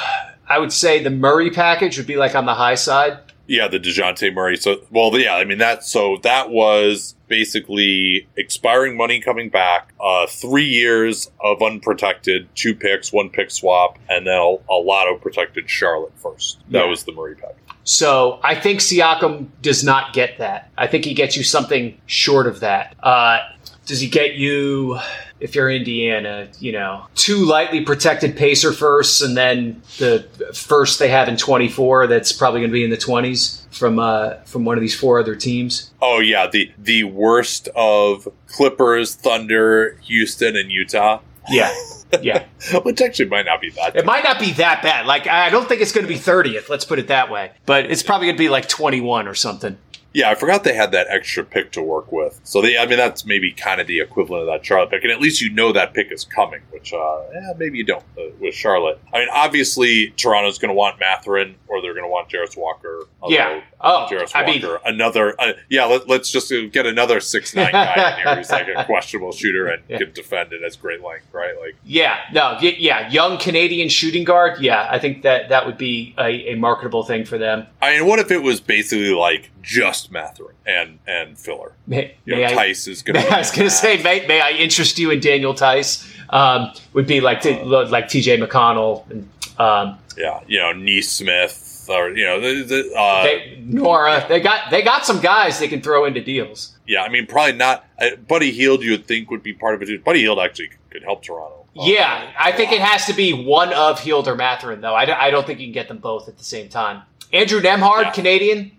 [0.49, 3.19] I would say the Murray package would be like on the high side.
[3.47, 4.57] Yeah, the Dejounte Murray.
[4.57, 5.83] So, well, yeah, I mean that.
[5.85, 13.13] So that was basically expiring money coming back, uh, three years of unprotected, two picks,
[13.13, 16.61] one pick swap, and then a, a of protected Charlotte first.
[16.71, 16.91] That Yeah.
[16.91, 17.55] was the Murray pack.
[17.85, 20.71] So I think Siakam does not get that.
[20.77, 22.95] I think he gets you something short of that.
[23.03, 23.39] Uh,
[23.87, 24.99] does he get you,
[25.41, 30.21] if you're Indiana, you know, two lightly protected Pacer firsts, and then the
[30.55, 34.35] first they have in 24 that's probably going to be in the 20s from uh,
[34.45, 35.91] from one of these four other teams?
[36.01, 41.21] Oh yeah, the the worst of Clippers, Thunder, Houston, and Utah.
[41.49, 41.75] Yeah,
[42.21, 42.45] yeah.
[42.83, 43.95] Which actually might not be that.
[43.95, 44.03] Bad.
[44.03, 45.07] It might not be that bad.
[45.07, 46.69] Like I don't think it's going to be 30th.
[46.69, 47.53] Let's put it that way.
[47.67, 49.79] But it's probably going to be like 21 or something.
[50.15, 52.41] Yeah, I forgot they had that extra pick to work with.
[52.45, 55.13] So they, I mean, that's maybe kind of the equivalent of that Charlotte pick, and
[55.13, 56.61] at least you know that pick is coming.
[56.71, 59.01] Which, uh, eh, maybe you don't uh, with Charlotte.
[59.13, 63.07] I mean, obviously Toronto's going to want Mathurin, or they're going to want Jarace Walker.
[63.29, 63.63] Yeah.
[63.81, 65.35] Oh, Jarace I mean- Walker, another.
[65.41, 68.69] Uh, yeah, let, us just uh, get another six nine guy in here who's like
[68.75, 69.99] a questionable shooter and Yeah.
[69.99, 71.55] can defend it as great length, right?
[71.59, 74.61] Like, Yeah, no, y- yeah, young Canadian shooting guard.
[74.61, 77.67] Yeah, I think that that would be a, a marketable thing for them.
[77.81, 81.73] I mean, what if it was basically like just Mathurin and and filler?
[81.87, 83.33] May, You know, I, Theis is going to.
[83.33, 86.09] I was going to say, may, may I interest you in Daniel Theis?
[86.31, 88.39] Um, would be like t- like T.J.
[88.39, 89.29] McConnell and
[89.61, 94.25] um, yeah, you know, Nesmith or you know, the, the, uh, they, Nora.
[94.29, 96.77] They got they got some guys they can throw into deals.
[96.87, 97.03] yeah.
[97.03, 97.85] I mean, probably not.
[98.01, 100.05] Uh, Buddy Hield, you would think would be part of it.
[100.05, 101.67] Buddy Hield actually could help Toronto.
[101.77, 104.95] Uh, Yeah, I think it has to be one of Hield or Mathurin, though.
[104.95, 107.03] I don't, I don't think you can get them both at the same time.
[107.33, 108.11] Andrew Nembhard, Yeah.
[108.11, 108.73] Canadian.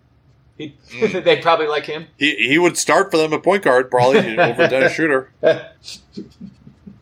[0.57, 0.75] He,
[1.07, 2.07] they'd probably like him.
[2.17, 5.27] he he would start for them at point guard probably over Dennis Schröder.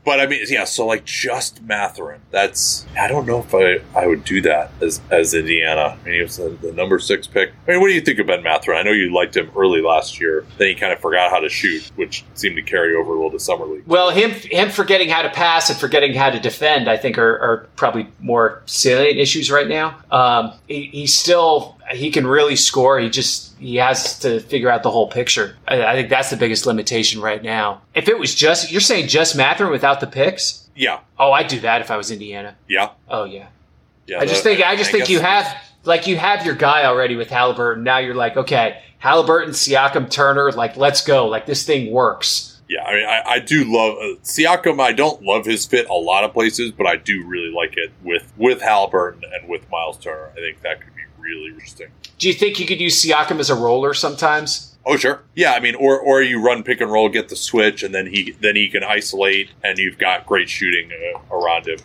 [0.03, 0.63] But I mean, yeah.
[0.63, 2.21] So like, just Mathurin.
[2.31, 5.97] That's I don't know if I, I would do that as as Indiana.
[6.01, 7.51] I mean, he was the, the number six pick.
[7.67, 8.79] I mean, what do you think of Ben Mathurin?
[8.79, 10.45] I know you liked him early last year.
[10.57, 13.31] Then he kind of forgot how to shoot, which seemed to carry over a little
[13.31, 13.83] to summer league.
[13.85, 17.37] Well, him him forgetting how to pass and forgetting how to defend, I think, are,
[17.39, 19.99] are probably more salient issues right now.
[20.09, 22.99] Um, he, he's still he can really score.
[22.99, 25.55] He just he has to figure out the whole picture.
[25.67, 27.81] I, I think that's the biggest limitation right now.
[27.95, 31.59] If it was just you're saying just Mathurin without the picks, Yeah, oh, I'd do
[31.61, 32.55] that if I was Indiana.
[32.67, 33.47] yeah, Oh yeah.
[34.07, 34.19] yeah.
[34.19, 35.45] I just that- think I just think you have
[35.83, 37.83] like you have your guy already with Halliburton.
[37.83, 41.27] Now you're like, okay, Halliburton, Siakam, Turner, like let's go.
[41.27, 42.47] Like this thing works.
[42.69, 44.79] Yeah, I mean, I, I do love uh, Siakam.
[44.79, 47.91] I don't love his fit a lot of places, but I do really like it
[48.03, 50.29] with with Halliburton and with Myles Turner.
[50.31, 51.87] I think that could be really interesting.
[52.17, 54.75] Do you think you could use Siakam as a roller sometimes?
[54.85, 55.53] Oh sure, yeah.
[55.53, 58.31] I mean, or or you run pick and roll, get the switch, and then he
[58.41, 61.79] then he can isolate, and you've got great shooting uh, around him.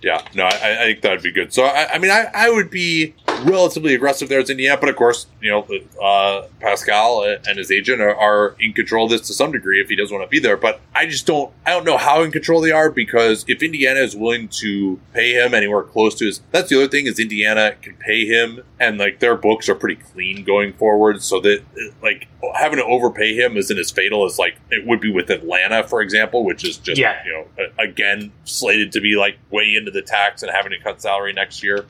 [0.00, 1.52] Yeah, no, I, I think that would be good.
[1.52, 4.96] So I, I mean, I, I would be relatively aggressive there as Indiana, but of
[4.96, 5.66] course, you know,
[6.02, 9.88] uh, Pascal and his agent are, are in control of this to some degree if
[9.88, 10.56] he doesn't want to be there.
[10.56, 14.00] But I just don't, I don't know how in control they are because if Indiana
[14.00, 17.74] is willing to pay him anywhere close to his, that's the other thing is Indiana
[17.80, 21.62] can pay him, and like their books are pretty clean going forward, so that
[22.02, 25.82] like having to overpay him isn't as fatal as like it would be with Atlanta,
[25.86, 27.22] for example, which is just Yeah.
[27.24, 31.00] you know again slated to be like way into the tax and having to cut
[31.00, 31.86] salary next year.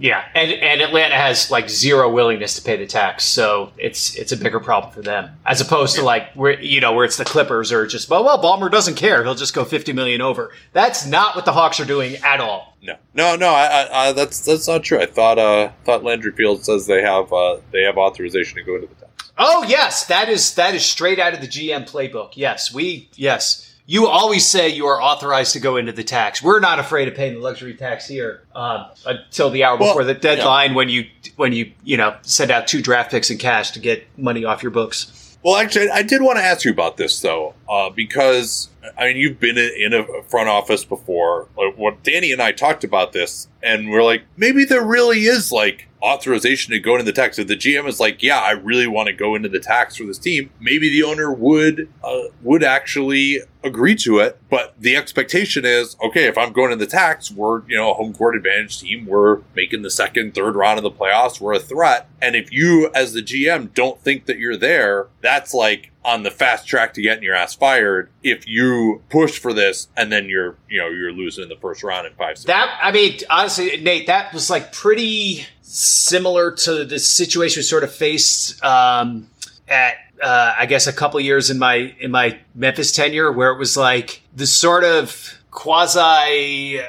[0.00, 4.32] Yeah, and and Atlanta has like zero willingness to pay the tax, so it's it's
[4.32, 7.24] a bigger problem for them as opposed to like where you know where it's the
[7.26, 10.52] Clippers or just well, well, Ballmer doesn't care, he'll just go fifty million over.
[10.72, 12.78] That's not what the Hawks are doing at all.
[12.82, 13.50] No, no, no.
[13.50, 15.02] I, I, I, that's that's not true.
[15.02, 18.76] I thought uh thought Landry Fields says they have uh they have authorization to go
[18.76, 19.32] into the tax.
[19.36, 22.30] Oh yes, that is that is straight out of the GM playbook.
[22.36, 23.69] Yes, we yes.
[23.90, 26.40] You always say you are authorized to go into the tax.
[26.40, 30.04] We're not afraid of paying the luxury tax here um, until the hour Well, before
[30.04, 33.72] the deadline when you when you you know send out two draft picks in cash
[33.72, 35.36] to get money off your books.
[35.42, 39.16] Well, actually, I did want to ask you about this though, uh, because I mean,
[39.16, 41.48] you've been in a front office before.
[41.58, 45.50] Like, What Danny and I talked about this, and we're like, maybe there really is
[45.50, 47.40] like authorization to go into the tax.
[47.40, 50.04] If the GM is like, yeah, I really want to go into the tax for
[50.04, 54.38] this team, maybe the owner would uh, would actually agree to it.
[54.48, 57.94] But the expectation is, okay, if I'm going in the tax, we're you know a
[57.94, 59.06] home court advantage team.
[59.06, 61.40] We're making the second, third round of the playoffs.
[61.40, 62.08] We're a threat.
[62.22, 66.30] And if you, as the GM, don't think that you're there, that's like on the
[66.30, 68.10] fast track to getting your ass fired.
[68.22, 71.82] If you push for this and then you're you know you're losing in the first
[71.82, 72.38] round in five.
[72.38, 72.46] Six.
[72.46, 77.84] That I mean, honestly, Nate, that was like pretty similar to the situation we sort
[77.84, 79.28] of faced um,
[79.70, 83.58] at uh, I guess a couple years in my in my Memphis tenure, where it
[83.58, 86.80] was like the sort of quasi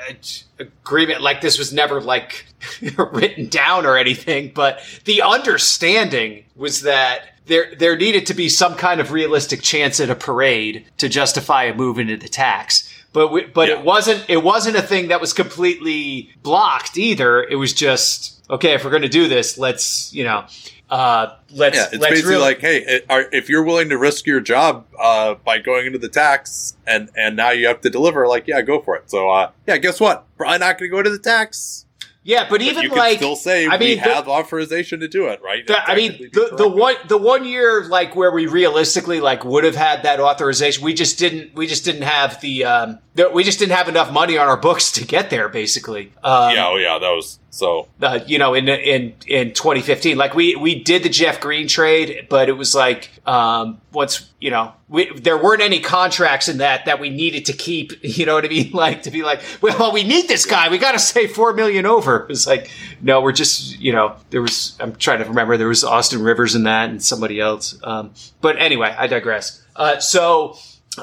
[0.59, 1.21] agreement.
[1.21, 2.45] Like this was never like
[3.11, 8.75] written down or anything, but the understanding was that there there needed to be some
[8.75, 12.87] kind of realistic chance at a parade to justify a move into the tax.
[13.13, 13.79] But we, but Yeah.
[13.79, 17.43] it wasn't it wasn't a thing that was completely blocked either.
[17.43, 20.45] It was just okay if we're going to do this, let's you know.
[20.91, 24.27] Uh, let's Yeah, it's let's basically really, like, hey, are, if you're willing to risk
[24.27, 28.27] your job uh, by going into the tax, and and now you have to deliver,
[28.27, 29.09] like, yeah, go for it.
[29.09, 30.25] So, uh, yeah, guess what?
[30.37, 31.85] Probably not going to go to the tax.
[32.23, 35.27] yeah, but But even like still say I we mean, the- have authorization to do
[35.27, 35.65] it, right?
[35.65, 39.63] The- I mean, the, the one the one year like where we realistically like would
[39.63, 43.43] have had that authorization, we just didn't we just didn't have the um the, we
[43.45, 45.47] just didn't have enough money on our books to get there.
[45.47, 47.89] Basically, um, Yeah, oh yeah, that was so.
[48.01, 52.27] uh, you know, in in in 2015, like we we did the Jeff Green trade,
[52.29, 56.85] but it was like um once you know we there weren't any contracts in that
[56.85, 57.91] that we needed to keep.
[58.21, 58.71] You know what I mean?
[58.81, 60.69] Like to be like, well, we need this guy.
[60.69, 62.25] We got to say four million over.
[62.29, 65.83] It's like, no, we're just you know there was I'm trying to remember there was
[65.83, 67.77] Austin Rivers in that and somebody else.
[67.83, 69.61] Um, but anyway, I digress.
[69.75, 70.57] Uh, so.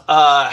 [0.06, 0.52] Uh,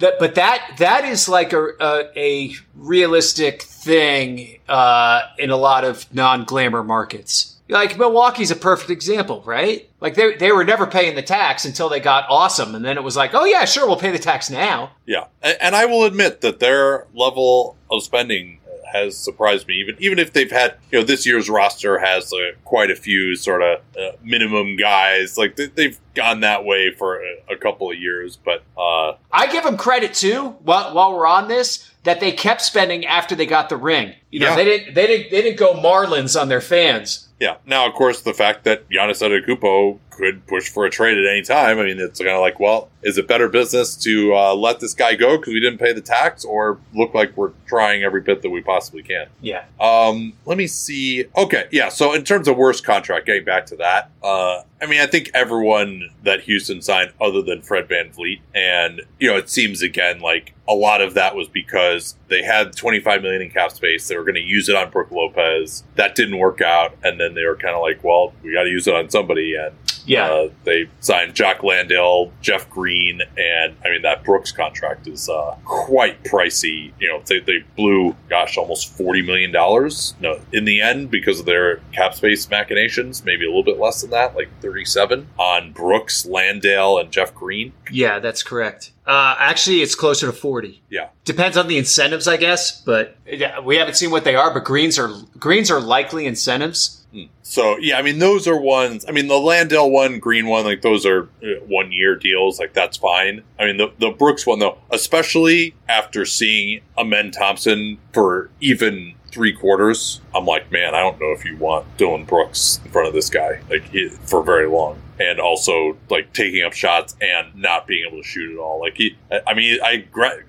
[0.00, 5.84] that, but that that is like a a, a realistic thing uh, in a lot
[5.84, 7.56] of non glamour markets.
[7.68, 9.88] Like Milwaukee's a perfect example, right?
[10.00, 13.04] Like they they were never paying the tax until they got awesome, and then it
[13.04, 14.90] was like, oh yeah, sure, we'll pay the tax now.
[15.06, 18.58] Yeah, A- and I will admit that their level of spending
[18.92, 19.74] has surprised me.
[19.74, 23.36] Even even if they've had, you know, this year's roster has uh, quite a few
[23.36, 25.36] sort of uh, minimum guys.
[25.38, 29.46] Like they, they've gone that way for a, a couple of years, but uh, I
[29.50, 30.50] give them credit too.
[30.62, 34.14] While, while we're on this, that they kept spending after they got the ring.
[34.30, 34.56] You know, Yeah.
[34.56, 37.28] they didn't they didn't they didn't go Marlins on their fans.
[37.38, 37.56] yeah.
[37.66, 41.42] Now, of course, the fact that Giannis Antetokounmpo could push for a trade at any
[41.42, 41.78] time.
[41.78, 44.94] I mean, it's kind of like, well, is it better business to uh, let this
[44.94, 48.42] guy go because we didn't pay the tax, or look like we're trying every bit
[48.42, 49.26] that we possibly can?
[49.40, 49.64] Yeah.
[49.80, 51.24] Um, let me see.
[51.36, 51.88] Okay, yeah.
[51.88, 55.30] So in terms of worst contract, getting back to that, uh, I mean, I think
[55.34, 60.54] everyone that Houston signed, other than Fred VanVleet, and you know, it seems again like
[60.68, 64.08] a lot of that was because they had 25 million in cap space.
[64.08, 65.84] They were going to use it on Brook Lopez.
[65.96, 68.70] That didn't work out, and then they were kind of like, well, we got to
[68.70, 69.74] use it on somebody, and
[70.10, 70.26] Yeah.
[70.26, 75.56] uh, they signed Jock Landale, Jeff Green, and I mean that Brooks contract is uh,
[75.64, 76.92] quite pricey.
[76.98, 80.14] You know, they, they blew, gosh, almost forty million dollars.
[80.20, 84.00] No, in the end, because of their cap space machinations, maybe a little bit less
[84.00, 87.72] than that, like thirty-seven on Brooks, Landale, and Jeff Green.
[87.90, 88.92] Yeah, that's correct.
[89.10, 90.82] Uh, actually, it's closer to 40.
[90.88, 94.54] Yeah, Depends on the incentives, I guess, but yeah, we haven't seen what they are.
[94.54, 97.04] But greens are greens are likely incentives.
[97.42, 99.04] So yeah, I mean those are ones.
[99.08, 102.60] I mean the Landale one, Green one, like those are uh, one year deals.
[102.60, 103.42] Like that's fine.
[103.58, 109.52] I mean the the Brooks one though, especially after seeing Amen Thompson for even three
[109.52, 113.14] quarters, I'm like, man, I don't know if you want Dillon Brooks in front of
[113.14, 113.90] this guy like
[114.22, 115.02] for very long.
[115.22, 118.80] And also, like taking up shots and not being able to shoot at all.
[118.80, 120.06] Like he, I- mean, I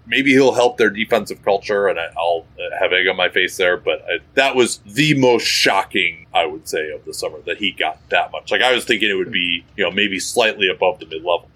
[0.08, 3.58] maybe he'll help their defensive culture, and I, I'll uh, have egg on my face
[3.58, 3.76] there.
[3.76, 7.72] But I, that was the most shocking, I would say, of the summer that he
[7.74, 8.50] got that much.
[8.50, 11.50] Like I was thinking it would be, you know, maybe slightly above the mid level.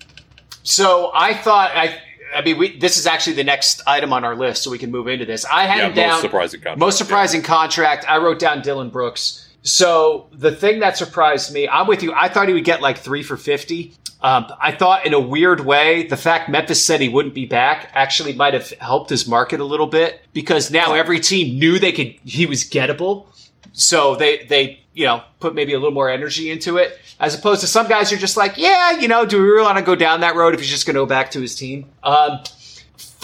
[0.63, 2.01] So I thought I.
[2.36, 4.91] I mean, we, this is actually the next item on our list, so we can
[4.91, 5.45] move into this.
[5.45, 6.10] I had Yeah, him down.
[6.10, 6.80] most surprising contract.
[6.80, 8.06] Most surprising contract.
[8.10, 9.44] I wrote down Dillon Brooks.
[9.65, 12.13] So the thing that surprised me, I'm with you.
[12.13, 13.93] I thought he would get like three for 50.
[14.21, 17.89] Um, I thought in a weird way, the fact Memphis said he wouldn't be back
[17.93, 21.91] actually might have helped his market a little bit because now every team knew they
[21.91, 23.25] could, he was gettable.
[23.73, 27.62] So they, they, you know, put maybe a little more energy into it as opposed
[27.62, 29.84] to some guys who are just like, yeah, you know, do we really want to
[29.84, 31.89] go down that road if he's just going to go back to his team?
[32.04, 32.39] Um,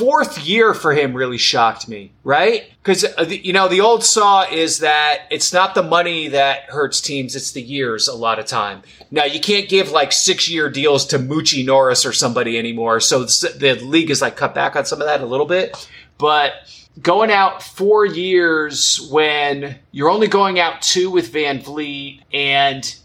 [0.02, 2.72] fourth year for him really shocked me, right?
[2.82, 7.00] Because, uh, you know, the old saw is that it's not the money that hurts
[7.02, 8.82] teams, it's the years a lot of time.
[9.12, 13.00] Now, you can't give like six year deals to Moochie Norris or somebody anymore.
[13.00, 15.88] So the league is like cut back on some of that a little bit.
[16.18, 16.54] But
[17.00, 22.96] going out four years when you're only going out two with VanVleet and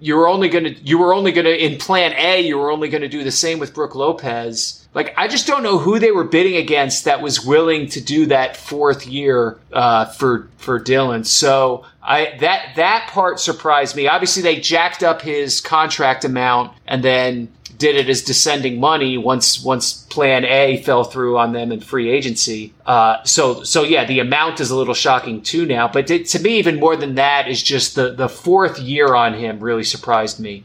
[0.00, 3.24] you're only gonna you were only gonna in plan A you were only gonna do
[3.24, 4.85] the same with Brook Lopez.
[4.96, 8.24] Like I just don't know who they were bidding against that was willing to do
[8.26, 11.26] that fourth year uh, for for Dylan.
[11.26, 14.08] So I that that part surprised me.
[14.08, 19.62] Obviously they jacked up his contract amount and then did it as descending money once
[19.62, 22.72] once Plan A fell through on them in free agency.
[22.86, 25.88] Uh, so so yeah, the amount is a little shocking too now.
[25.88, 29.34] But to, to me, even more than that is just the the fourth year on
[29.34, 30.64] him really surprised me.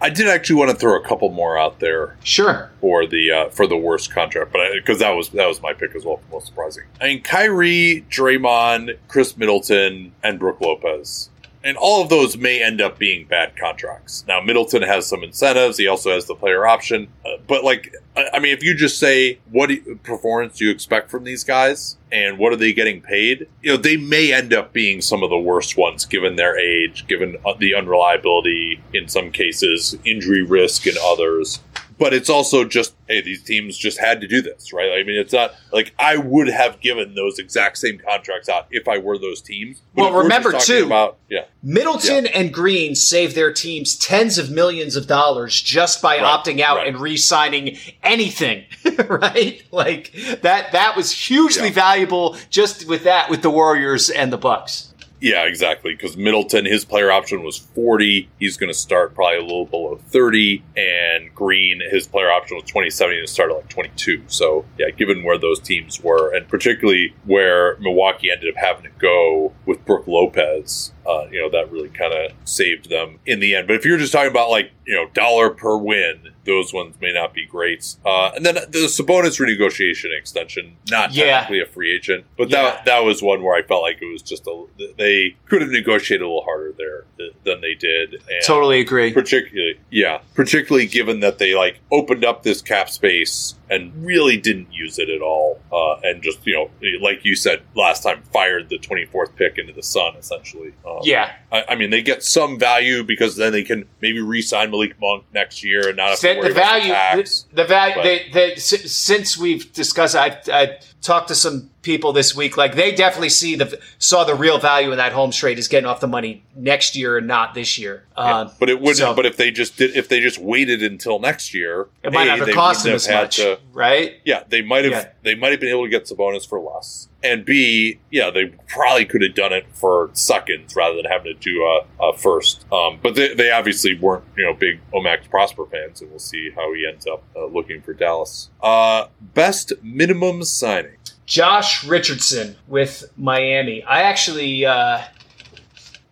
[0.00, 2.70] I did actually want to throw a couple more out there Sure.
[2.80, 5.94] for the uh, for the worst contract, but because that was that was my pick
[5.94, 6.84] as well, most surprising.
[7.00, 11.30] I mean, Kyrie, Draymond, Khris Middleton, and Brook Lopez,
[11.66, 14.24] and all of those may end up being bad contracts.
[14.26, 17.08] Now, Middleton has some incentives; he also has the player option.
[17.24, 20.70] Uh, but like, I, I mean, if you just say what do performance do you
[20.70, 23.48] expect from these guys, and what are they getting paid?
[23.62, 27.06] You know, they may end up being some of the worst ones given their age,
[27.06, 31.60] given uh, the unreliability in some cases, injury risk in others.
[31.98, 34.92] But it's also just, hey, these teams just had to do this, right?
[35.00, 38.86] I mean, it's not like I would have given those exact same contracts out if
[38.86, 39.80] I were those teams.
[39.94, 43.96] But Well, if we're just remember, too- about yeah, Middleton and Green saved their teams
[43.96, 46.86] tens of millions of dollars just by Right, opting out right.
[46.88, 48.64] and re-signing anything,
[49.08, 49.62] right?
[49.72, 51.74] Like that that was hugely Yeah.
[51.74, 54.92] valuable just with that with the Warriors and the Bucks.
[55.26, 55.92] Yeah, exactly.
[55.92, 58.28] Because Middleton, his player option was 40.
[58.38, 60.62] He's going to start probably a little below 30.
[60.76, 63.12] And Green, his player option was 27.
[63.16, 64.22] He's to start at like 22.
[64.28, 68.98] So, yeah, given where those teams were, and particularly where Milwaukee ended up having to
[69.00, 73.56] go with Brook Lopez, uh, you know, that really kind of saved them in the
[73.56, 73.66] end.
[73.66, 77.12] But if you're just talking about like, you know, dollar per win, those ones may
[77.12, 77.96] not be great.
[78.04, 81.40] Uh, and then the Sabonis renegotiation extension, not Yeah.
[81.40, 82.62] technically a free agent, but Yeah.
[82.62, 84.64] that that was one where I felt like it was just a
[84.96, 87.04] they could have negotiated a little harder there
[87.44, 88.14] than they did.
[88.14, 89.12] And Totally agree.
[89.12, 94.72] Particularly, yeah, particularly given that they like opened up this cap space and really didn't
[94.72, 98.68] use it at all, uh, and just you know, like you said last time, fired
[98.68, 100.72] the twenty fourth pick into the sun essentially.
[100.86, 101.32] Um, Yeah.
[101.50, 105.24] I, I mean they get some value because then they can maybe re-sign Malik Monk
[105.32, 107.46] next year and not have to the, worry the about value, the tax.
[107.50, 108.02] the, the value.
[108.02, 112.56] They, they, since we've discussed, I, I talked to some people this week.
[112.56, 115.86] Like they definitely see the saw the real value in that home trade is getting
[115.86, 118.04] off the money next year and not this year.
[118.18, 118.96] Yeah, Um, but it wouldn't.
[118.98, 122.24] so- but if they just did, if they just waited until next year, it might
[122.24, 124.14] A, not have cost them as much, to- right?
[124.24, 124.92] yeah, they might have.
[124.92, 125.08] Yeah.
[125.22, 127.08] They might have been able to get Sabonis for less.
[127.22, 131.40] And B, yeah, they probably could have done it for seconds rather than having to
[131.40, 132.64] do a, a first.
[132.72, 136.50] Um, but they, they obviously weren't, you know, big O-Max Prosper fans, and we'll see
[136.54, 138.50] how he ends up uh, looking for Dallas.
[138.62, 140.95] Uh, best minimum signing.
[141.26, 143.82] Josh Richardson with Miami.
[143.82, 145.02] I actually, uh,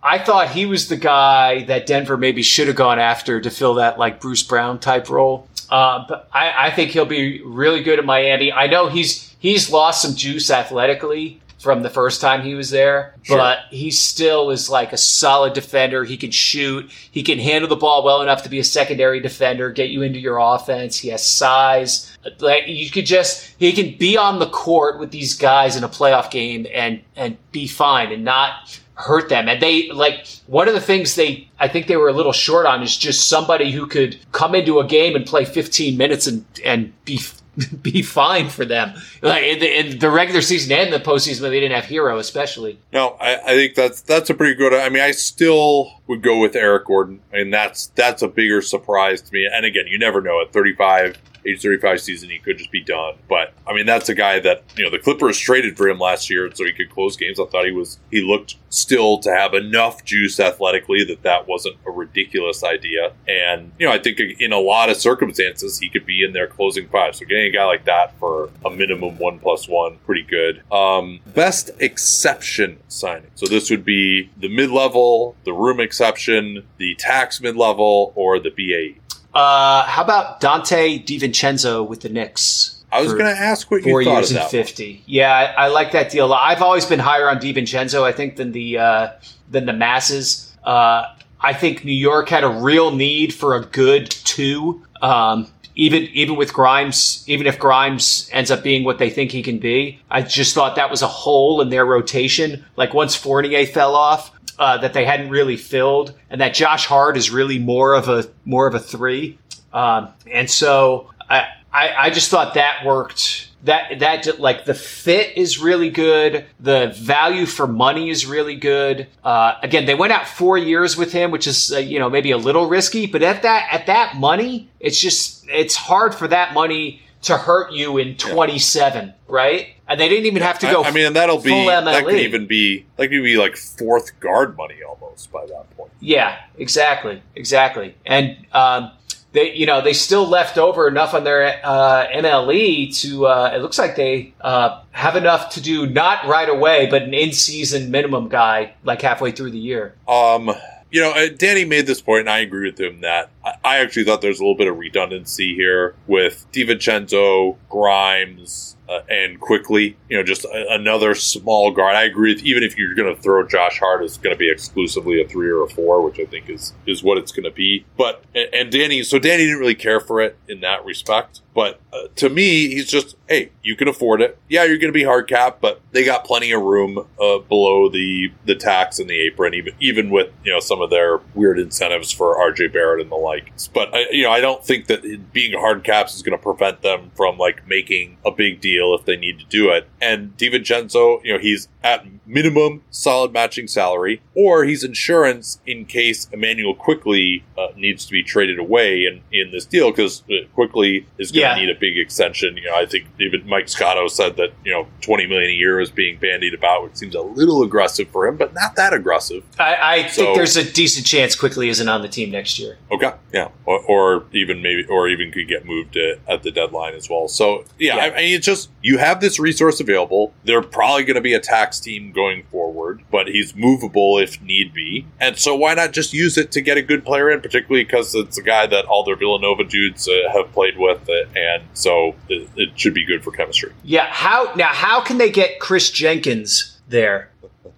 [0.02, 3.74] I thought he was the guy that Denver maybe should have gone after to fill
[3.74, 5.48] that like Bruce Brown type role.
[5.70, 8.52] Uh, but I, I think he'll be really good at Miami.
[8.52, 13.14] I know he's he's lost some juice athletically from the first time he was there,
[13.22, 13.38] Sure.
[13.38, 16.04] but he still is like a solid defender.
[16.04, 16.90] He can shoot.
[17.10, 20.20] He can handle the ball well enough to be a secondary defender, get you into
[20.20, 20.98] your offense.
[20.98, 22.16] He has size.
[22.38, 25.88] Like you could just he can be on the court with these guys in a
[25.88, 29.48] playoff game and and be fine and not hurt them.
[29.48, 32.66] And they like one of the things they I think they were a little short
[32.66, 36.44] on is just somebody who could come into a game and play 15 minutes and
[36.62, 37.18] and be
[37.82, 38.94] be fine for them.
[39.22, 42.18] Like in the, in the regular season and the postseason, when they didn't have Herro,
[42.18, 42.78] especially.
[42.92, 44.74] No, I, I think that's that's a pretty good.
[44.74, 49.22] I mean, I still would go with Eric Gordon, and that's that's a bigger surprise
[49.22, 49.48] to me.
[49.52, 50.40] And again, you never know.
[50.40, 53.14] At 35, age 35 season, he could just be done.
[53.28, 56.30] But I mean, that's a guy that you know the Clippers traded for him last
[56.30, 57.38] year, so he could close games.
[57.40, 61.76] I thought he was he looked still to have enough juice athletically that that wasn't
[61.86, 63.12] a ridiculous idea.
[63.28, 66.46] And you know, I think in a lot of circumstances, he could be in their
[66.46, 67.14] closing five.
[67.14, 70.62] So getting a guy like that for a minimum one plus one, pretty good.
[70.72, 73.30] Um, best exception signing.
[73.34, 78.38] So this would be the mid level, the room exception, the tax mid level, or
[78.38, 79.00] the BAE.
[79.34, 82.82] Uh, how about Dante DiVincenzo with the Knicks?
[82.92, 84.42] I was going to ask what you Four thought years and that.
[84.44, 84.50] one.
[84.50, 85.02] fifty.
[85.06, 86.32] Yeah, I, I like that deal.
[86.32, 89.08] I've always been higher on DiVincenzo, I think, than the uh,
[89.50, 90.52] than the masses.
[90.62, 94.86] Uh, I think New York had a real need for a good two.
[95.02, 99.42] Um, even even with Grimes, even if Grimes ends up being what they think he
[99.42, 102.64] can be, I just thought that was a hole in their rotation.
[102.76, 107.16] Like once Fournier fell off, uh, that they hadn't really filled, and that Josh Hart
[107.16, 109.38] is really more of a more of a three.
[109.72, 115.36] Um, and so I, I I just thought that worked that that like the fit
[115.36, 116.44] is really good.
[116.60, 119.08] The value for money is really good.
[119.24, 122.30] Uh, again, they went out four years with him, which is uh, you know maybe
[122.30, 126.54] a little risky, but at that at that money, it's just it's hard for that
[126.54, 129.12] money to hurt you in 27, yeah.
[129.28, 129.73] right?
[129.86, 130.82] And they didn't even have to go.
[130.82, 131.84] I, I mean, that'll be MLE.
[131.84, 135.92] that could even be that could be like fourth guard money almost by that point.
[136.00, 138.46] Yeah, exactly, exactly, and.
[138.52, 138.92] Um,
[139.34, 143.60] they you know they still left over enough on their uh, MLE to uh, it
[143.60, 147.90] looks like they uh, have enough to do not right away but an in season
[147.90, 149.94] minimum guy like halfway through the year.
[150.08, 150.50] Um,
[150.90, 153.28] you know, uh, Danny made this point, and I agree with him that
[153.64, 159.40] I actually thought there's a little bit of redundancy here with DiVincenzo, Grimes, uh, and
[159.40, 159.96] Quickley.
[160.08, 161.94] You know, just a, another small guard.
[161.96, 162.34] I agree.
[162.34, 165.28] With, even if you're going to throw Josh Hart, it's going to be exclusively a
[165.28, 167.84] three or a four, which I think is is what it's going to be.
[167.96, 171.40] But and Danny, so Danny didn't really care for it in that respect.
[171.54, 174.38] But uh, to me, he's just, hey, you can afford it.
[174.48, 177.88] Yeah, you're going to be hard cap, but they got plenty of room uh, below
[177.88, 181.58] the the tax and the apron, even even with you know some of their weird
[181.58, 183.52] incentives for RJ Barrett and the like.
[183.72, 186.82] But I, you know, I don't think that being hard caps is going to prevent
[186.82, 189.88] them from like making a big deal if they need to do it.
[190.00, 196.28] And DiVincenzo, you know, he's at minimum solid matching salary, or he's insurance in case
[196.32, 201.06] Immanuel Quickley uh, needs to be traded away in, in this deal because uh, Quickley
[201.18, 201.66] is going to yeah.
[201.66, 202.56] need a big extension.
[202.56, 205.80] You know, I think even Mike Scotto said that you know twenty million a year
[205.80, 209.44] is being bandied about, which seems a little aggressive for him, but not that aggressive.
[209.58, 212.78] I, I so, think there's a decent chance Quickley isn't on the team next year.
[212.90, 217.08] Okay, yeah, or, or even maybe, or even could get moved at the deadline as
[217.08, 217.28] well.
[217.28, 218.02] So yeah, yeah.
[218.02, 220.32] I, I mean, it's just you have this resource available.
[220.44, 224.72] They're probably going to be a tax team going forward, but he's movable if need
[224.74, 225.06] be.
[225.20, 228.14] And so why not just use it to get a good player in, particularly because
[228.14, 232.14] it's a guy that all their Villanova dudes uh, have played with, uh, and so
[232.28, 233.72] it, it, should be good for chemistry.
[233.82, 234.06] Yeah.
[234.10, 234.68] How now?
[234.68, 237.30] How can they get Kris Jenkins there?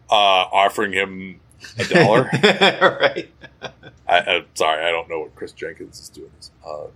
[0.09, 0.15] Uh,
[0.53, 1.41] offering him
[1.79, 2.31] a dollar.
[2.43, 3.29] right.
[4.09, 6.31] I, am sorry, I don't know what Kris Jenkins is doing.
[6.65, 6.87] Uh,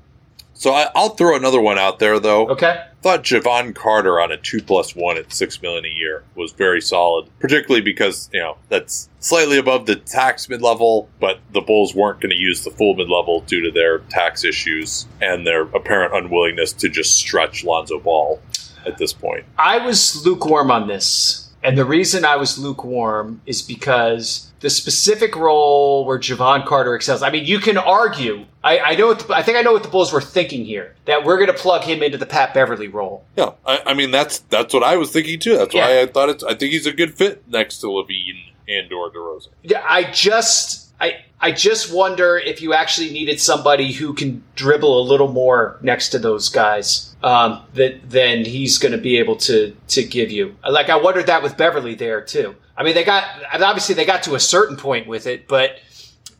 [0.61, 2.47] so I, will throw another one out there, though.
[2.49, 2.85] Okay.
[3.01, 6.83] Thought Jevon Carter on a two plus one at six million a year was very
[6.83, 11.95] solid, particularly because you know that's slightly above the tax mid level, but the Bulls
[11.95, 15.63] weren't going to use the full mid level due to their tax issues and their
[15.63, 18.39] apparent unwillingness to just stretch Lonzo Ball
[18.85, 19.47] at this point.
[19.57, 21.49] I was lukewarm on this.
[21.63, 27.23] And the reason I was lukewarm is because the specific role where Jevon Carter excels.
[27.23, 28.47] I mean, you can argue.
[28.63, 29.15] I, I know.
[29.15, 30.95] The, I think I know what the Bulls were thinking here.
[31.07, 33.25] That we're going to plug him into the Pat Beverley role.
[33.37, 35.57] Yeah, I, I, mean that's that's what I was thinking too.
[35.57, 35.89] That's yeah.
[35.89, 36.45] why I thought it's.
[36.45, 39.49] I think he's a good fit next to LaVine and or DeRozan.
[39.63, 45.01] Yeah, I just I I just wonder if you actually needed somebody who can dribble
[45.01, 49.37] a little more next to those guys um, that then he's going to be able
[49.37, 50.57] to to give you.
[50.69, 52.55] Like I wondered that with Beverley there too.
[52.81, 55.81] I mean, they got obviously they got to a certain point with it, but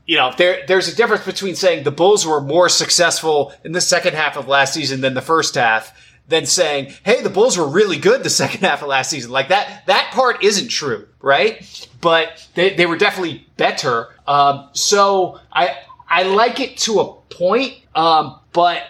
[0.07, 3.81] you know, there there's a difference between saying the Bulls were more successful in the
[3.83, 5.95] second half of last season than the first half
[6.29, 9.49] than saying, "Hey, the Bulls were really good the second half of last season." Like
[9.49, 11.89] that that part isn't true, right?
[12.01, 14.09] But they, they were definitely better.
[14.27, 15.77] Um, so I
[16.09, 18.85] I like it to a point, um, but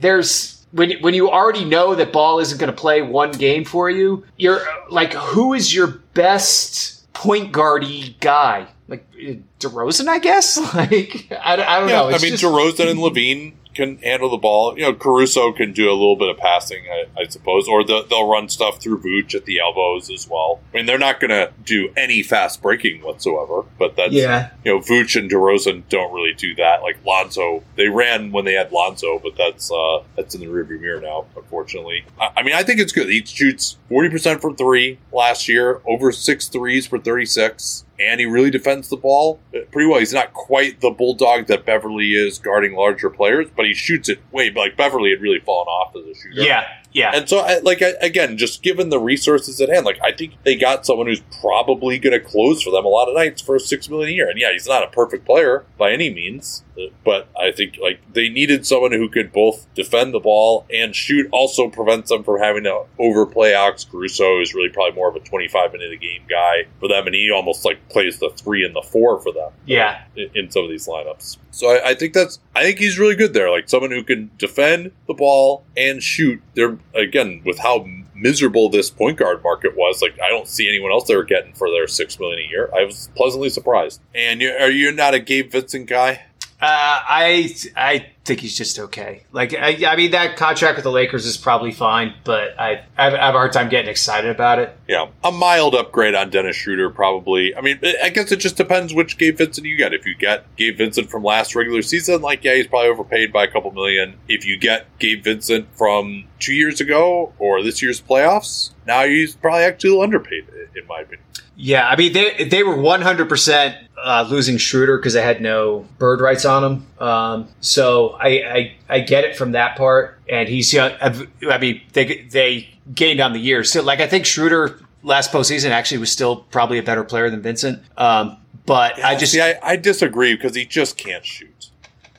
[0.00, 3.90] there's when when you already know that Ball isn't going to play one game for
[3.90, 8.68] you, you're like, who is your best point guardy guy?
[8.88, 10.58] Like uh, DeRozan, I guess.
[10.74, 12.08] Like I, I don't yeah, know.
[12.08, 14.76] It's I mean, just, DeRozan and LaVine can handle the ball.
[14.76, 18.04] You know, Caruso can do a little bit of passing, I, I suppose, or the,
[18.08, 20.60] they'll run stuff through Vooch at the elbows as well.
[20.72, 24.50] I mean, they're not going to do any fast breaking whatsoever, but that's yeah.
[24.64, 26.82] You know, Vooch and DeRozan don't really do that.
[26.82, 30.80] Like Lonzo, they ran when they had Lonzo, but that's uh, that's in the rearview
[30.80, 32.04] mirror now, unfortunately.
[32.20, 33.08] I, I mean, I think it's good.
[33.08, 38.20] He shoots forty percent from three last year, over six threes for thirty six and
[38.20, 39.40] he really defends the ball
[39.70, 39.98] pretty well.
[39.98, 44.20] He's not quite the bulldog that Beverley is guarding larger players, but he shoots it
[44.32, 46.42] way like Beverley had really fallen off as a shooter.
[46.42, 47.12] Yeah, Yeah.
[47.14, 50.34] And so, I, like, I, again, just given the resources at hand, like, I think
[50.44, 53.58] they got someone who's probably going to close for them a lot of nights for
[53.58, 54.28] six million a year.
[54.28, 56.64] And yeah, he's not a perfect player by any means,
[57.04, 61.28] but I think like they needed someone who could both defend the ball and shoot,
[61.30, 65.20] also prevents them from having to overplay Alex Caruso, who's really probably more of a
[65.20, 68.74] twenty-five minute a game guy for them, and he almost like plays the three and
[68.74, 69.48] the four for them.
[69.48, 70.04] Uh, yeah.
[70.16, 71.38] in, in some of these lineups.
[71.50, 74.30] So I, I think that's I think he's really good there, like someone who can
[74.38, 76.40] defend the ball and shoot.
[76.54, 80.02] They're again with how miserable this point guard market was.
[80.02, 82.70] Like I don't see anyone else they're getting for their six million a year.
[82.74, 84.00] I was pleasantly surprised.
[84.14, 86.24] And you, are you not a Gabe Vincent guy?
[86.62, 89.22] Uh, I I think he's just okay.
[89.32, 93.04] Like I, I mean, that contract with the Lakers is probably fine, but I I
[93.04, 94.76] have, I have a hard time getting excited about it.
[94.86, 97.54] Yeah, a mild upgrade on Dennis Schröder, probably.
[97.56, 99.94] I mean, I guess it just depends which Gabe Vincent you get.
[99.94, 103.44] If you get Gabe Vincent from last regular season, like yeah, he's probably overpaid by
[103.44, 104.18] a couple million.
[104.28, 109.34] If you get Gabe Vincent from two years ago or this year's playoffs, now he's
[109.34, 111.24] probably actually underpaid, in my opinion.
[111.56, 115.40] Yeah, I mean they they were one hundred percent uh, losing Schröder because they had
[115.42, 116.86] no bird rights on him.
[116.98, 120.92] Um, so I, I I get it from that part, and he's young.
[121.00, 123.70] I mean they they gained on the years.
[123.70, 127.42] So like I think Schröder last postseason actually was still probably a better player than
[127.42, 127.82] Vincent.
[127.96, 131.70] Um, but I just see I, I disagree because he just can't shoot.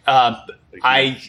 [0.05, 0.38] Um,
[0.84, 1.19] I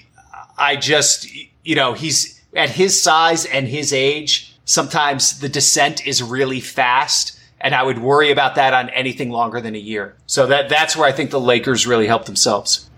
[0.59, 1.28] I just
[1.64, 4.51] you know he's at his size and his age.
[4.65, 9.61] Sometimes the descent is really fast and I would worry about that on anything longer
[9.61, 10.17] than a year.
[10.27, 12.91] So that that's where I think the Lakers really helped themselves.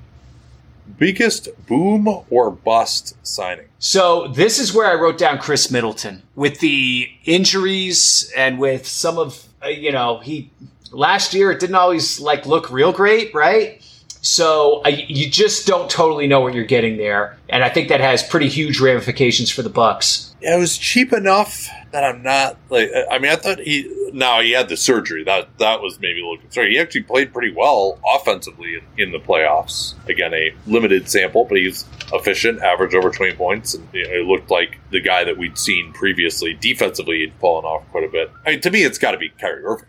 [0.98, 3.66] Biggest boom or bust signing?
[3.78, 9.18] So this is where I wrote down Khris Middleton with the injuries and with some
[9.18, 10.50] of uh, you know he
[10.90, 13.83] last year it didn't always like look real great, right?
[14.24, 18.00] So uh, you just don't totally know what you're getting there, and I think that
[18.00, 20.34] has pretty huge ramifications for the Bucks.
[20.40, 22.90] It was cheap enough that I'm not like.
[23.10, 24.10] I mean, I thought he.
[24.14, 25.24] now he had the surgery.
[25.24, 26.70] That that was maybe a little concern.
[26.70, 29.92] He actually played pretty well offensively in, in the playoffs.
[30.08, 34.24] Again, a limited sample, but he's efficient, average over 20 points, and you know, it
[34.24, 36.54] looked like the guy that we'd seen previously.
[36.54, 38.30] Defensively, he'd fallen off quite a bit.
[38.46, 39.88] I mean, to me, it's got to be Kyrie Irving.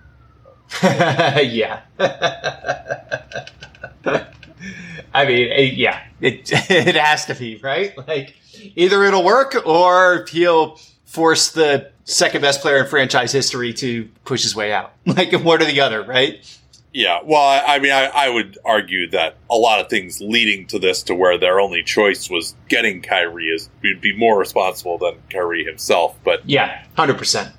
[0.83, 1.83] yeah.
[5.13, 7.97] I mean, eh, yeah, it it has to be right.
[8.07, 8.35] Like
[8.75, 14.43] either it'll work or he'll force the second best player in franchise history to push
[14.43, 14.93] his way out.
[15.05, 16.45] Like one or the other, right?
[16.93, 20.79] Yeah, well, I mean, I, I, would argue that a lot of things leading to
[20.79, 25.15] this, to where their only choice was getting Kyrie, is would be more responsible than
[25.29, 26.17] Kyrie himself.
[26.23, 27.53] But yeah, hundred uh, percent.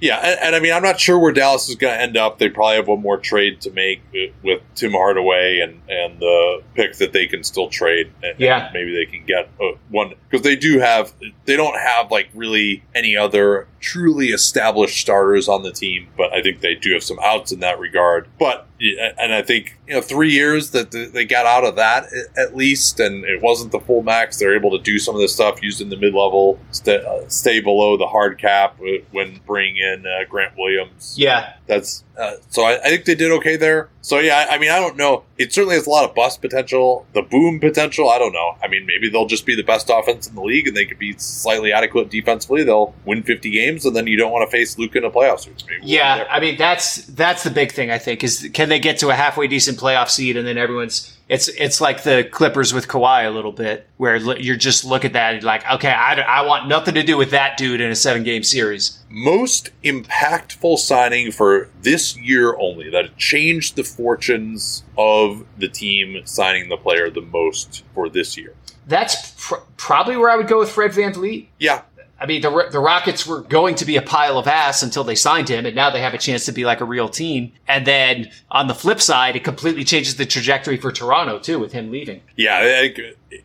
[0.00, 2.38] Yeah, and, and, I mean, I'm not sure where Dallas is going to end up.
[2.38, 6.62] They probably have one more trade to make with, with Tim Hardaway and and the
[6.74, 8.12] pick that they can still trade.
[8.22, 11.12] And, yeah, and maybe they can get uh, one because they do have.
[11.44, 16.42] They don't have like really any other truly established starters on the team, but I
[16.42, 18.28] think they do have some outs in that regard.
[18.38, 22.56] But and I think you know three years that they got out of that at
[22.56, 24.38] least, and it wasn't the full max.
[24.38, 27.60] They're able to do some of this stuff using the mid level, stay, uh, stay,
[27.60, 28.78] below the hard cap
[29.12, 31.14] when bringing in uh, Grant Williams.
[31.16, 32.62] Yeah, that's uh, so.
[32.62, 33.88] I, I, think they did okay there.
[34.00, 35.24] So yeah, I mean, I don't know.
[35.36, 38.08] It certainly has a lot of bust potential, the boom potential.
[38.08, 38.56] I don't know.
[38.62, 40.98] I mean, maybe they'll just be the best offense in the league, and they could
[40.98, 42.62] be slightly adequate defensively.
[42.62, 45.40] They'll win fifty games, and then you don't want to face Luka in a playoff
[45.40, 45.64] series.
[45.68, 47.90] Maybe yeah, I mean that's that's the big thing.
[47.90, 51.15] I think is can they get to a halfway decent playoff seed, and then everyone's
[51.28, 55.14] it's it's like the Clippers with Kawhi a little bit, where you're just look at
[55.14, 57.96] that and like, okay, I, I want nothing to do with that dude in a
[57.96, 59.02] seven game series.
[59.08, 66.68] Most impactful signing for this year only that changed the fortunes of the team signing
[66.68, 68.54] the player the most for this year.
[68.86, 71.46] That's pr- probably where I would go with Fred VanVleet.
[71.58, 71.82] Yeah,
[72.18, 75.14] I mean, the, the Rockets were going to be a pile of ass until they
[75.14, 77.52] signed him, and now they have a chance to be like a real team.
[77.68, 81.72] And then on the flip side, it completely changes the trajectory for Toronto, too, with
[81.72, 82.22] him leaving.
[82.36, 82.88] Yeah,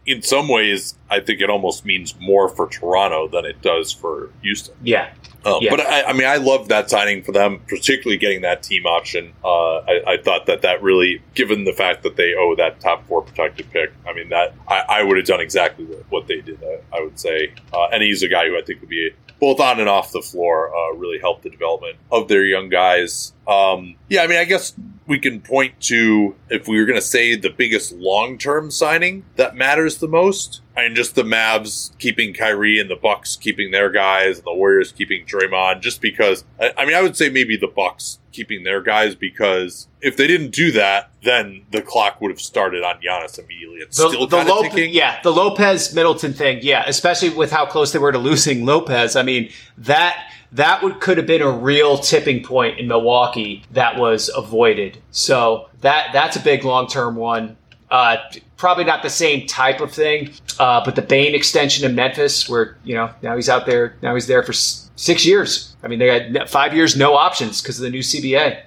[0.06, 4.30] in some ways, I think it almost means more for Toronto than it does for
[4.42, 4.76] Houston.
[4.84, 5.12] Yeah.
[5.44, 5.72] Um, yeah.
[5.72, 9.34] But I, I, mean, I love that signing for them, particularly getting that team option.
[9.44, 13.08] Uh, I, I, thought that that really, given the fact that they owe that top
[13.08, 16.64] four protected pick, I mean, that I, I would have done exactly what they did.
[16.64, 19.60] I, I would say, uh, and he's a guy who I think would be both
[19.60, 23.34] on and off the floor, uh, really help the development of their young guys.
[23.48, 24.76] Um, yeah, I mean, I guess
[25.08, 29.26] we can point to if we were going to say the biggest long term signing
[29.36, 30.62] that matters the most.
[30.78, 34.54] I mean, just the Mavs keeping Kyrie and the Bucks keeping their guys and the
[34.54, 35.82] Warriors keeping Draymond.
[35.82, 39.88] Just because, I, I mean, I would say maybe the Bucks keeping their guys because
[40.02, 43.78] if they didn't do that, then the clock would have started on Giannis immediately.
[43.80, 44.94] It's The, still the kind of Lopez, ticking.
[44.94, 49.16] yeah, the Lopez Middleton thing, yeah, especially with how close they were to losing Lopez.
[49.16, 53.98] I mean, that that would could have been a real tipping point in Milwaukee that
[53.98, 54.98] was avoided.
[55.12, 57.58] So that that's a big long term one.
[57.90, 58.18] Uh,
[58.56, 62.78] probably not the same type of thing, uh, but the Bane extension in Memphis, where
[62.86, 64.54] you know now he's out there, now he's there for
[65.02, 65.76] six years.
[65.84, 68.62] I mean, they had five years, no options because of the new CBA.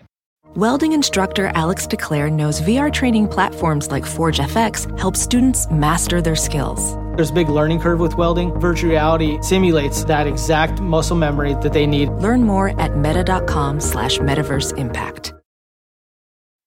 [0.57, 6.37] Welding instructor Alex DeClaire knows VR training platforms like Forge FX help students master their
[6.37, 6.95] skills.
[7.16, 8.53] There's a big learning curve with welding.
[8.61, 12.09] Virtual reality simulates that exact muscle memory that they need.
[12.11, 15.32] Learn more at meta.com slash metaverse impact.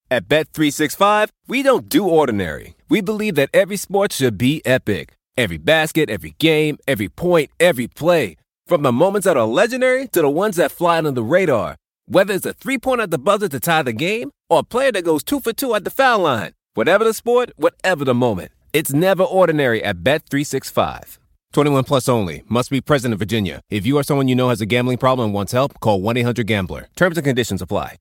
[0.09, 2.75] At Bet365, we don't do ordinary.
[2.87, 5.15] We believe that every sport should be epic.
[5.37, 8.36] Every basket, every game, every point, every play.
[8.67, 11.77] From the moments that are legendary to the ones that fly under the radar.
[12.05, 15.05] Whether it's a three-pointer at the buzzer to tie the game or a player that
[15.05, 16.51] goes two for two at the foul line.
[16.73, 18.51] Whatever the sport, whatever the moment.
[18.73, 21.17] It's never ordinary at Bet365.
[21.53, 22.43] 21 plus only.
[22.49, 23.61] Must be present in Virginia.
[23.69, 26.89] If you or someone you know has a gambling problem and wants help, call 1-800-GAMBLER.
[26.97, 27.95] Terms and conditions apply.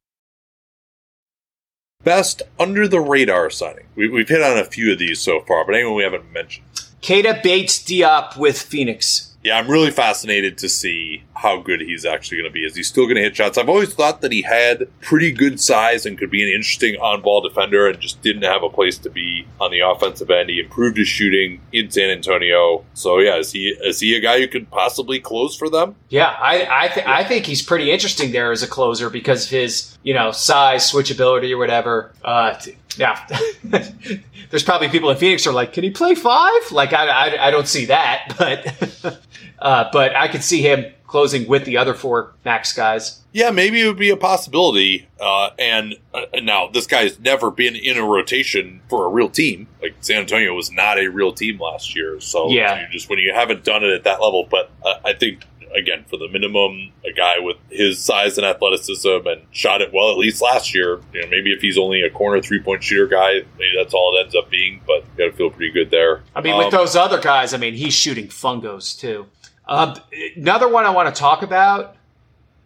[2.03, 3.87] Best under the radar signing.
[3.95, 6.67] We, we've hit on a few of these so far, but anyone we haven't mentioned.
[7.03, 9.36] Keita Bates-Diop with Phoenix.
[9.47, 12.65] Yeah, I'm really fascinated to see how good he's actually going to be.
[12.65, 13.57] Is he still going to hit shots?
[13.57, 17.23] I've always thought that he had pretty good size and could be an interesting on
[17.23, 20.51] ball defender and just didn't have a place to be on the offensive end.
[20.51, 22.85] He improved his shooting in San Antonio.
[22.95, 25.95] So, yeah, is he, is he a guy who could possibly close for them?
[26.09, 29.51] Yeah, I I, th- I think he's pretty interesting there as a closer because of
[29.51, 32.13] his you know size, switchability, or whatever.
[32.25, 32.59] Uh,
[32.97, 33.27] yeah,
[34.51, 36.71] there's probably people in Phoenix are like, can he play five?
[36.71, 39.21] Like I I, I don't see that, but
[39.59, 43.21] uh, but I could see him closing with the other four max guys.
[43.33, 45.07] Yeah, maybe it would be a possibility.
[45.21, 49.69] Uh, and uh, now, this guy's never been in a rotation for a real team.
[49.81, 52.81] Like San Antonio was not a real team last year, so Yeah.
[52.81, 54.49] you just when you haven't done it at that level.
[54.51, 59.27] But uh, I think again, for the minimum, a guy with his size and athleticism
[59.27, 61.01] and shot it well at least last year.
[61.13, 64.17] You know, maybe if he's only a corner three point shooter guy, maybe that's all
[64.17, 64.81] it ends up being.
[64.87, 66.23] But you got to feel pretty good there.
[66.35, 69.27] I mean, with Um, those other guys, I mean, he's shooting fungos too.
[69.69, 69.97] Um,
[70.37, 71.97] another one I want to talk about.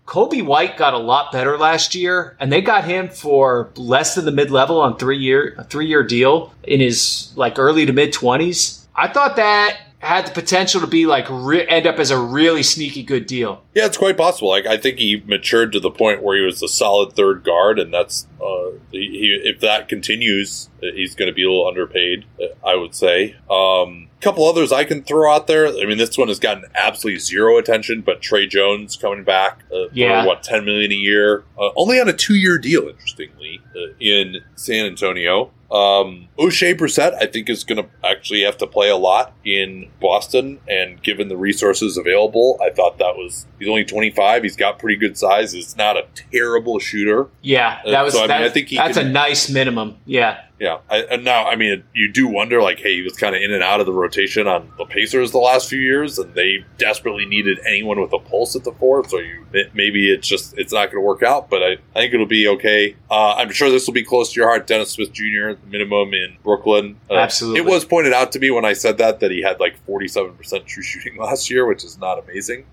[0.06, 4.24] Coby White got a lot better last year, and they got him for less than
[4.24, 7.92] the mid level on three year a three year deal in his like early to
[7.92, 8.88] mid twenties.
[8.94, 12.62] I thought that had the potential to be like re- end up as a really
[12.62, 13.62] sneaky good deal.
[13.74, 14.48] Yeah, it's quite possible.
[14.48, 17.78] Like I think he matured to the point where he was a solid third guard,
[17.78, 22.24] and that's uh, he, if that continues, he's going to be a little underpaid.
[22.40, 23.36] uh, I would say.
[23.50, 25.66] Um, a couple others I can throw out there.
[25.66, 29.88] I mean, this one has gotten absolutely zero attention, but Tre Jones coming back uh,
[29.92, 30.22] Yeah.
[30.22, 32.86] for what ten million a year, uh, only on a two-year deal.
[32.88, 35.52] Interestingly, uh, in San Antonio.
[35.70, 39.88] Um, Oshae Brissett, I think, is going to actually have to play a lot in
[40.00, 44.42] Boston, and given the resources available, I thought that was he's only 25.
[44.42, 45.54] He's got pretty good size.
[45.54, 47.28] It's not a terrible shooter.
[47.40, 49.96] Yeah, Uh, that was so, I mean, I think that's can- a nice minimum.
[50.06, 53.34] Yeah, Yeah, I, and now I mean, you do wonder like, hey, he was kind
[53.34, 56.34] of in and out of the rotation on the Pacers the last few years, and
[56.34, 59.08] they desperately needed anyone with a pulse at the four.
[59.08, 62.12] So you maybe it's just it's not going to work out, but I, I think
[62.12, 62.94] it'll be okay.
[63.10, 65.52] Uh, I'm sure this will be close to your heart, Dennis Smith Jr.
[65.66, 67.00] minimum in Brooklyn.
[67.08, 67.60] Uh, Absolutely.
[67.60, 70.34] it was pointed out to me when I said that that he had like 47
[70.34, 72.66] percent true shooting last year, which is not amazing.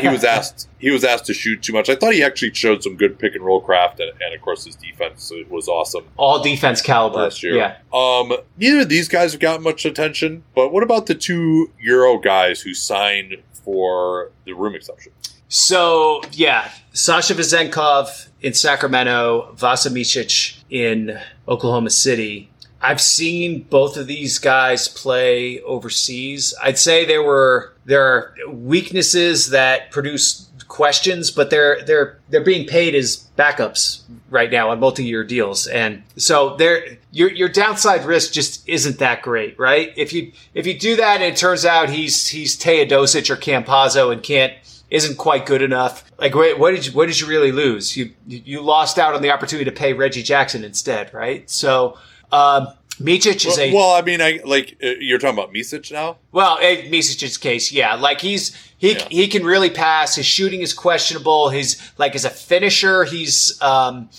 [0.00, 1.90] He was asked he was asked to shoot too much.
[1.90, 4.64] I thought he actually showed some good pick and roll craft, and, and of course
[4.64, 7.17] his defense was awesome all defense caliber.
[7.24, 7.54] Last year.
[7.56, 11.70] Yeah, Um, neither of these guys have gotten much attention, but what about the two
[11.80, 15.12] Euro guys who signed for the room exception?
[15.48, 22.50] So yeah, Sasha Vezenkov in Sacramento, Vasa Micic in Oklahoma City.
[22.80, 26.54] I've seen both of these guys play overseas.
[26.62, 32.66] I'd say there were there are weaknesses that produce questions, but they're they're they're being
[32.66, 38.32] paid as backups right now on multi-year deals, and so there your your downside risk
[38.32, 39.92] just isn't that great, right?
[39.96, 44.12] If you if you do that and it turns out he's he's Teodosic or Campazzo
[44.12, 44.52] and can't
[44.90, 46.04] isn't quite good enough.
[46.18, 47.96] Like, wait, what did you what did you really lose?
[47.96, 51.48] You you lost out on the opportunity to pay Reggie Jackson instead, right?
[51.48, 51.98] So,
[52.32, 52.68] um,
[53.00, 56.18] Micic is a Well, I mean, I like uh, you're talking about Micic now.
[56.32, 59.08] well, in Micic's case, yeah, like he's he Yeah.
[59.10, 60.14] he can really pass.
[60.16, 61.48] His shooting is questionable.
[61.50, 64.10] He's like as a finisher, he's um,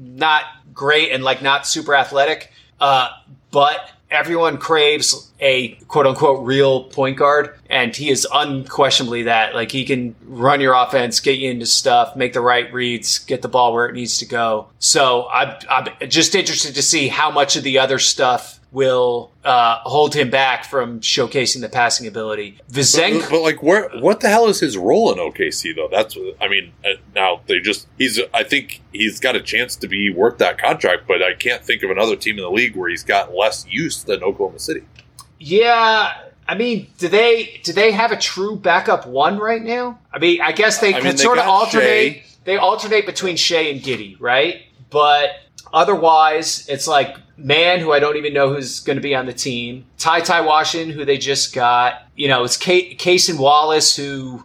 [0.00, 2.52] not great and like not super athletic.
[2.80, 3.08] Uh,
[3.50, 9.54] but everyone craves a quote unquote real point guard, and he is unquestionably that.
[9.54, 13.42] Like he can run your offense, get you into stuff, make the right reads, get
[13.42, 14.68] the ball where it needs to go.
[14.78, 19.76] So I'm, I'm just interested to see how much of the other stuff will uh,
[19.80, 22.58] hold him back from showcasing the passing ability.
[22.70, 25.88] Vizenk, but, but, like, where what the hell is his role in OKC though?
[25.90, 26.72] That's I mean.
[26.84, 30.58] Uh, now they just he's I think he's got a chance to be worth that
[30.58, 33.66] contract, but I can't think of another team in the league where he's got less
[33.68, 34.82] use than Oklahoma City.
[35.38, 36.12] Yeah,
[36.48, 39.98] I mean, do they do they have a true backup one right now?
[40.12, 42.14] I mean, I guess they I can mean, they sort of alternate.
[42.14, 42.22] Shai.
[42.44, 44.62] They alternate between Shai and Giddey, right?
[44.90, 45.30] But
[45.72, 49.32] otherwise, it's like Man, who I don't even know who's going to be on the
[49.32, 49.86] team.
[49.98, 52.02] Ty Ty Washington, who they just got.
[52.14, 54.44] You know, it's Ca- Cason Wallace, who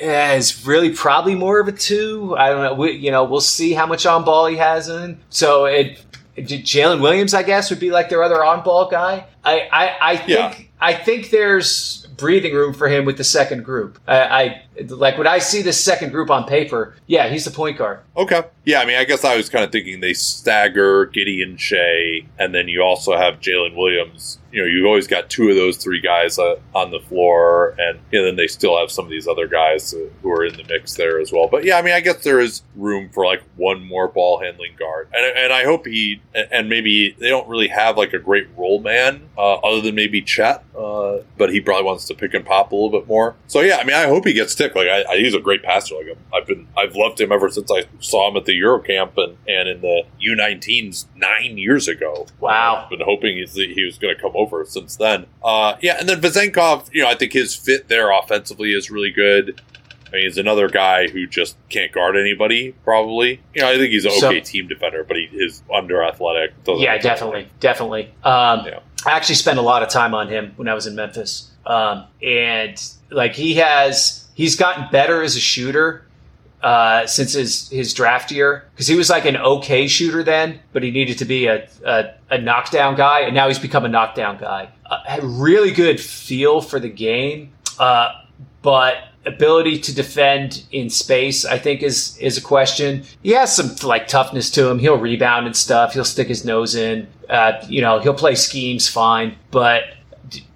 [0.00, 2.36] eh, is really probably more of a two.
[2.36, 2.74] I don't know.
[2.74, 5.20] We, you know, we'll see how much on ball he has in.
[5.30, 6.04] So it,
[6.36, 9.24] Jalen Williams, I guess, would be like their other on ball guy.
[9.44, 10.54] I, I, I think Yeah.
[10.80, 13.98] I think there's breathing room for him with the second group.
[14.06, 16.94] I, I like when I see the second group on paper.
[17.06, 18.00] Yeah, he's the point guard.
[18.16, 18.42] Okay.
[18.64, 22.54] Yeah, I mean, I guess I was kind of thinking they stagger Gideon Shai, and
[22.54, 24.38] then you also have Jalen Williams.
[24.50, 27.98] You know, you've always got two of those three guys uh, on the floor, and
[28.12, 30.94] know, then they still have some of these other guys who are in the mix
[30.94, 31.48] there as well.
[31.48, 34.76] But yeah, I mean, I guess there is room for like one more ball handling
[34.78, 38.48] guard, and, and I hope he and maybe they don't really have like a great
[38.56, 42.44] role man uh, other than maybe Chet, uh, but he probably wants to pick and
[42.44, 43.36] pop a little bit more.
[43.46, 44.74] So yeah, I mean, I hope he gets tick.
[44.74, 45.94] Like I, I, he's a great passer.
[45.96, 49.36] Like I've been, I've loved him ever since I saw him at the Eurocamp and
[49.46, 52.26] and in the U19s nine years ago.
[52.40, 52.82] Wow.
[52.84, 55.26] I've been hoping he's, he was going to come over since then.
[55.42, 59.10] Uh, yeah, and then Vezenkov, you know, I think his fit there offensively is really
[59.10, 59.60] good.
[60.06, 63.40] I mean, he's another guy who just can't guard anybody, probably.
[63.54, 66.54] You know, I think he's an So- okay team defender, but he is under athletic.
[66.66, 68.10] Yeah, definitely, definitely.
[68.24, 68.78] Um, Yeah.
[69.06, 72.04] I actually spent a lot of time on him when I was in Memphis, um,
[72.22, 76.04] and like he has, he's gotten better as a shooter
[76.62, 80.82] uh, since his his draft year because he was like an okay shooter then, but
[80.82, 84.38] he needed to be a a, a knockdown guy, and now he's become a knockdown
[84.38, 84.68] guy.
[84.86, 88.10] Uh, had really good feel for the game, uh,
[88.62, 93.04] but ability to defend in space, I think, is is a question.
[93.22, 94.78] He has some like toughness to him.
[94.78, 95.94] He'll rebound and stuff.
[95.94, 97.06] He'll stick his nose in.
[97.28, 99.84] Uh, you know, he'll play schemes fine, but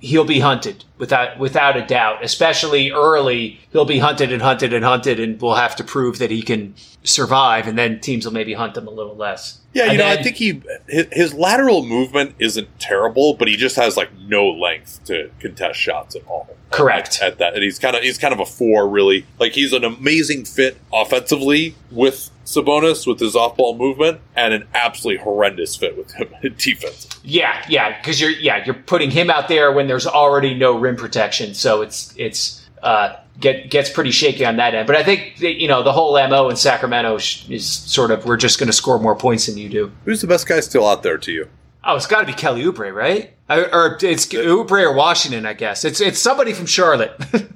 [0.03, 2.23] he'll be hunted without without a doubt.
[2.23, 6.31] Especially early, he'll be hunted and hunted and hunted, and we'll have to prove that
[6.31, 6.75] he can
[7.05, 7.67] survive.
[7.67, 9.61] And then teams will maybe hunt him a little less.
[9.73, 13.57] Yeah, you And know, I think he his, his lateral movement isn't terrible, but he
[13.57, 16.55] just has like no length to contest shots at all.
[16.71, 17.21] Correct.
[17.23, 19.27] At that, and he's kind of he's kind of a four, really.
[19.39, 25.23] Like he's an amazing fit offensively with Sabonis with his off-ball movement, and an absolutely
[25.23, 27.09] horrendous fit with him in defense.
[27.23, 30.97] Yeah, yeah, because you're yeah you're putting him out there when there's already no rim
[30.97, 34.87] protection, so it's it's uh, get gets pretty shaky on that end.
[34.87, 38.39] But I think that, you know the whole mo in Sacramento is sort of we're
[38.39, 39.93] just going to score more points than you do.
[40.07, 41.47] Who's the best guy still out there to you?
[41.85, 43.35] Oh, it's got to be Kelly Oubre, right?
[43.51, 45.85] Or it's Oubre or Washington, I guess.
[45.85, 47.13] It's it's somebody from Charlotte.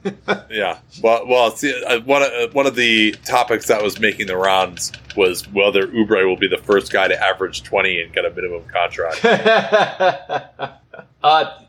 [0.51, 0.79] Yeah.
[1.03, 4.37] Well, well, see, uh, one of uh, one of the topics that was making the
[4.37, 8.31] rounds was whether Oubre will be the first guy to average twenty and get a
[8.31, 9.25] minimum contract.
[11.23, 11.66] uh,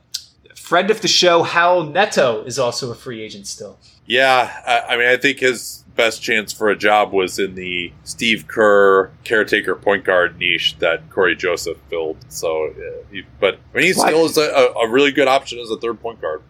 [0.68, 3.80] friend of the show, Raul Neto, is also a free agent still.
[4.06, 7.94] Yeah, I, I mean, I think his best chance for a job was in the
[8.04, 12.18] Steve Kerr caretaker point guard niche that Cory Joseph filled.
[12.28, 12.74] So,
[13.12, 15.78] he, but I mean, he still is a, a, a really good option as a
[15.78, 16.44] third point guard.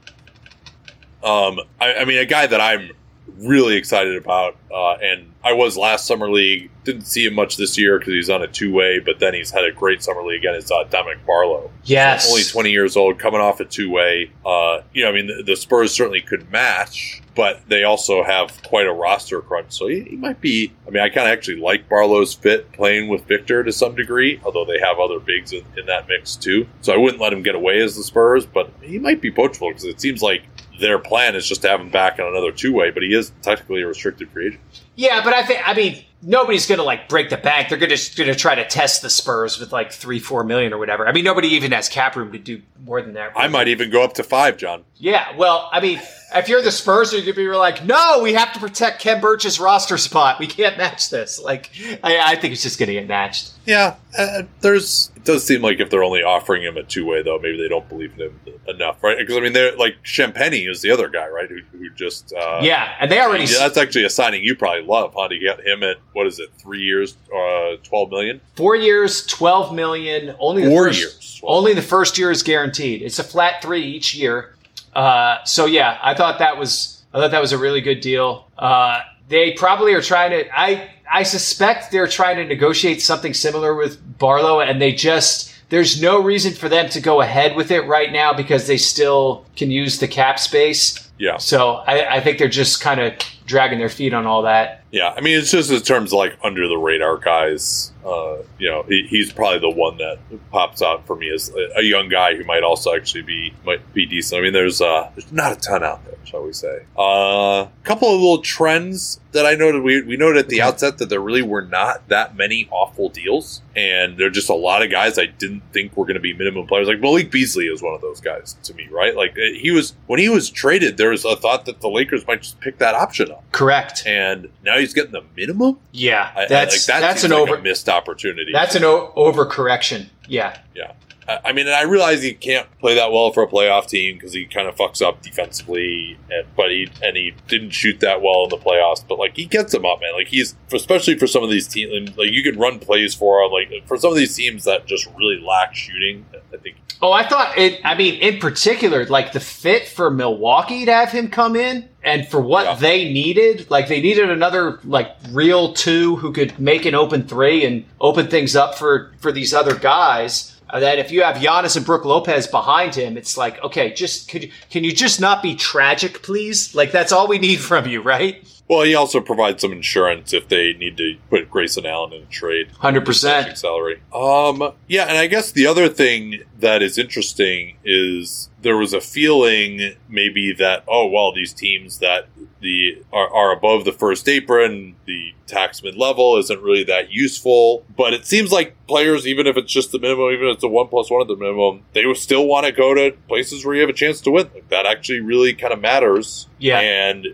[1.23, 2.91] Um, I, I mean, a guy that I'm
[3.39, 6.69] really excited about, uh, and I was last summer league.
[6.83, 9.51] Didn't see him much this year because he's on a two way, but then he's
[9.51, 10.55] had a great summer league again.
[10.55, 14.31] It's uh, Dominick Barlow Yes, only 20 years old, coming off a two way.
[14.45, 18.61] Uh, you know, I mean, the, the Spurs certainly could match, but they also have
[18.63, 19.71] quite a roster crunch.
[19.71, 20.73] So he, he might be.
[20.87, 24.41] I mean, I kind of actually like Barlow's fit playing with Victor to some degree,
[24.43, 26.67] although they have other bigs in, in that mix too.
[26.81, 29.69] So I wouldn't let him get away as the Spurs, but he might be poachable
[29.69, 30.41] because it seems like
[30.79, 33.31] their plan is just to have him back on another two way, but he is
[33.43, 34.61] technically a restricted free agent.
[34.95, 37.69] Yeah, but I think I mean nobody's going to like break the bank.
[37.69, 40.73] They're going to going to try to test the Spurs with like three, four million
[40.73, 41.07] or whatever.
[41.07, 43.33] I mean, nobody even has cap room to do more than that.
[43.35, 44.83] I might even go up to five, John.
[44.95, 46.01] Yeah, well, I mean,
[46.35, 49.59] if you're the Spurs, you're gonna be like, no, we have to protect Khem Birch's
[49.59, 50.39] roster spot.
[50.39, 51.39] We can't match this.
[51.39, 51.69] Like,
[52.03, 53.51] I, I think it's just gonna get matched.
[53.65, 55.11] Yeah, uh, there's.
[55.15, 57.67] It does seem like if they're only offering him a two way though, maybe they
[57.67, 59.17] don't believe in him enough, right?
[59.17, 61.49] Because I mean, they're like Champagnie is the other guy, right?
[61.49, 63.45] Who, who just uh, yeah, and they already.
[63.45, 65.27] Yeah, that's actually a signing you probably love, huh?
[65.29, 68.41] To get him at what is it, three years, uh, twelve million?
[68.55, 70.35] Four years, twelve million.
[70.39, 73.01] Only the Four first, years, Only the first year is guaranteed.
[73.01, 74.55] It's a flat three each year.
[74.97, 78.47] Uh, so yeah, I thought that was I thought that was a really good deal.
[78.57, 80.59] Uh, they probably are trying to.
[80.59, 86.01] I I suspect they're trying to negotiate something similar with Barlow, and they just there's
[86.01, 89.69] no reason for them to go ahead with it right now because they still can
[89.69, 91.07] use the cap space.
[91.19, 91.37] Yeah.
[91.37, 93.13] So I, I think they're just kind of
[93.47, 94.83] dragging their feet on all that.
[94.91, 97.91] Yeah, I mean, it's just in terms of like under the radar guys.
[98.05, 100.19] Uh, you know, he, he's probably the one that
[100.51, 103.93] pops out for me as a, a young guy who might also actually be might
[103.93, 104.39] be decent.
[104.39, 106.83] I mean, there's uh, there's not a ton out there, shall we say?
[106.97, 109.83] A uh, couple of little trends that I noted.
[109.83, 113.61] We we noted at the outset that there really were not that many awful deals,
[113.75, 116.33] and there are just a lot of guys I didn't think were going to be
[116.33, 116.87] minimum players.
[116.87, 119.15] Like Malik Beasley is one of those guys to me, right?
[119.15, 122.41] Like he was when he was traded, there was a thought that the Lakers might
[122.41, 124.03] just pick that option up, Correct.
[124.05, 125.79] and now he's getting the minimum.
[125.91, 128.51] Yeah, I- I- that's like, that that's an like over a missed opportunity.
[128.51, 130.07] that's an o- overcorrection.
[130.27, 130.57] Yeah.
[130.75, 130.91] yeah.
[131.27, 134.33] I mean, and I realize he can't play that well for a playoff team because
[134.33, 138.43] he kind of fucks up defensively, and, but he and he didn't shoot that well
[138.45, 139.03] in the playoffs.
[139.07, 140.13] But like he gets them up, man.
[140.13, 143.51] Like he's especially for some of these teams, like you can run plays for him.
[143.51, 147.27] Like for some of these teams that just really lack shooting, I think Oh, I
[147.27, 147.79] thought it.
[147.85, 152.27] I mean, in particular, like the fit for Milwaukee to have him come in, and
[152.27, 152.75] for what Yeah.
[152.75, 157.63] they needed, like they needed another like real two who could make an open three
[157.65, 160.56] and open things up for for these other guys.
[160.71, 164.51] Then if you have Giannis and Brook Lopez behind him, it's like, okay, just could
[164.69, 166.75] can you just not be tragic, please?
[166.75, 168.43] Like that's all we need from you, right?
[168.69, 172.25] Well, he also provides some insurance if they need to put Grayson Allen in a
[172.25, 172.69] trade.
[172.79, 173.57] Hundred percent.
[173.57, 174.01] salary.
[174.13, 178.99] Um, yeah, and I guess the other thing that is interesting is there was a
[178.99, 182.27] feeling maybe that oh well these teams that
[182.59, 187.85] the are, are above the first apron the tax mid level isn't really that useful
[187.95, 190.67] but it seems like players even if it's just the minimum even if it's a
[190.67, 193.81] one plus one at the minimum they still want to go to places where you
[193.81, 196.79] have a chance to win like, that actually really kind of matters Yeah.
[196.79, 197.27] and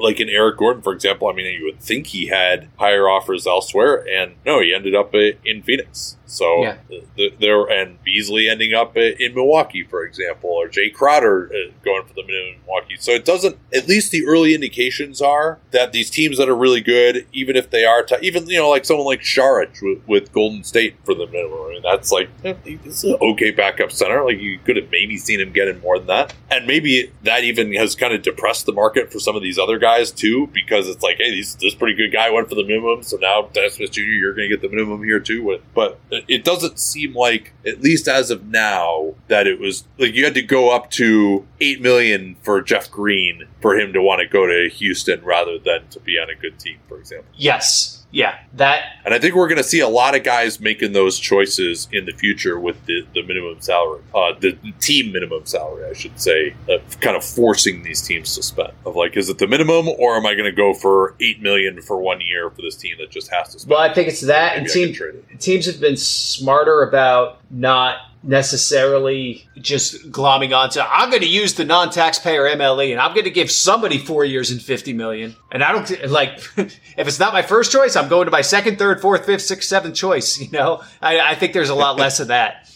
[0.00, 3.46] like in Eric Gordon, for example, I mean, you would think he had higher offers
[3.46, 6.16] elsewhere, and no, he ended up uh, in Phoenix.
[6.30, 6.76] So Yeah.
[7.16, 11.70] th- there, and Beasley ending up uh, in Milwaukee, for example, or Jae Crowder uh,
[11.84, 12.96] going for the minimum in Milwaukee.
[12.98, 13.56] So it doesn't.
[13.74, 17.70] At least the early indications are that these teams that are really good, even if
[17.70, 21.14] they are, t- even you know, like someone like Šarić with, with Golden State for
[21.14, 21.58] the minimum.
[21.66, 24.24] I mean, that's like eh, he's an okay backup center.
[24.24, 27.72] Like you could have maybe seen him getting more than that, and maybe that even
[27.74, 31.02] has kind of depressed the market for some of these other guys too, because it's
[31.02, 33.90] like, hey, these, this pretty good guy went for the minimum, so now Dennis Smith
[33.92, 34.00] Jr.
[34.02, 35.58] You're going to get the minimum here too.
[35.74, 35.98] But
[36.28, 40.34] it doesn't seem like, at least as of now, that it was like you had
[40.34, 44.46] to go up to eight million for Jeff Green for him to want to go
[44.46, 47.30] to Houston rather than to be on a good team, for example.
[47.34, 47.99] Yes.
[48.10, 48.38] Yeah.
[48.54, 48.82] That.
[49.04, 52.06] And I think we're going to see a lot of guys making those choices in
[52.06, 56.54] the future with the, the minimum salary, uh, the team minimum salary, I should say,
[56.68, 58.72] uh, kind of forcing these teams to spend.
[58.84, 61.80] Of like, is it the minimum, or am I going to go for eight million
[61.82, 63.70] for one year for this team that just has to spend?
[63.70, 69.48] Well, I think it's that, and Maybe team, teams have been smarter about not necessarily
[69.56, 73.50] just glomming onto I'm going to use the non-taxpayer MLE and I'm going to give
[73.50, 75.36] somebody 4 years and 50 million.
[75.50, 78.78] And I don't like if it's not my first choice, I'm going to my second,
[78.78, 80.82] third, fourth, fifth, sixth, seventh choice, you know.
[81.00, 82.68] I, I think there's a lot less of that.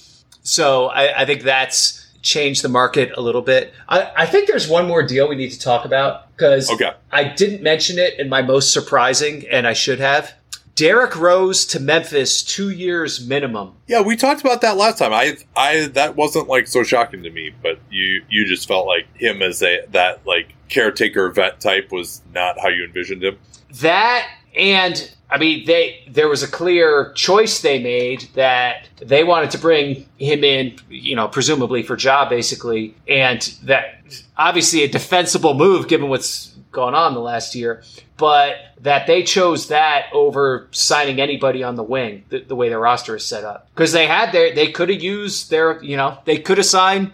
[0.42, 3.74] So I, I think that's changed the market a little bit.
[3.88, 6.90] I, I think there's one more deal we need to talk about because Okay.
[7.12, 10.32] I didn't mention it in my most surprising, and I should have.
[10.74, 13.74] Derrick Rose to Memphis, two years minimum.
[13.86, 15.12] Yeah, we talked about that last time.
[15.12, 19.06] I, I, that wasn't like so shocking to me, but you, you just felt like
[19.16, 23.38] him as a that like caretaker vet type was not how you envisioned him.
[23.80, 29.50] That and I mean they there was a clear choice they made that they wanted
[29.52, 34.00] to bring him in, you know, presumably for job basically, and that
[34.36, 37.82] obviously a defensible move given what's gone on the last year,
[38.16, 42.78] but that they chose that over signing anybody on the wing the, the way their
[42.78, 46.18] roster is set up because they had their they could have used their you know
[46.24, 47.12] they could have signed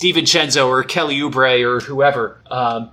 [0.00, 2.40] DiVincenzo or Kelly Oubre or whoever.
[2.50, 2.90] Um,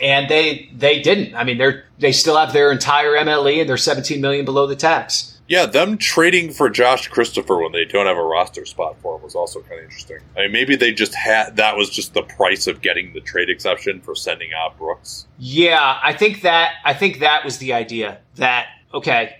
[0.00, 1.34] and they they didn't.
[1.34, 4.76] I mean, they're they still have their entire MLE and they're 17 million below the
[4.76, 5.31] tax.
[5.52, 9.22] Yeah, them trading for Josh Christopher when they don't have a roster spot for him
[9.22, 10.16] was also kind of interesting.
[10.34, 13.50] I mean, maybe they just had that was just the price of getting the trade
[13.50, 15.26] exception for sending out Brooks.
[15.38, 18.20] Yeah, I think that I think that was the idea.
[18.36, 19.36] That okay,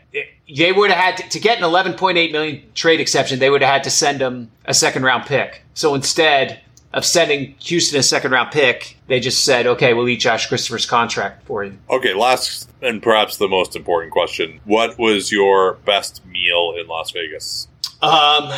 [0.55, 3.39] they would have had to, to get an 11.8 million trade exception.
[3.39, 5.63] They would have had to send him a second round pick.
[5.73, 6.61] So instead
[6.95, 10.87] of sending Houston a second round pick, they just said, okay, we'll eat Josh Christopher's
[10.87, 11.79] contract for you.
[11.89, 17.11] Okay, last and perhaps the most important question: What was your best meal in Las
[17.13, 17.69] Vegas?
[18.01, 18.53] Um.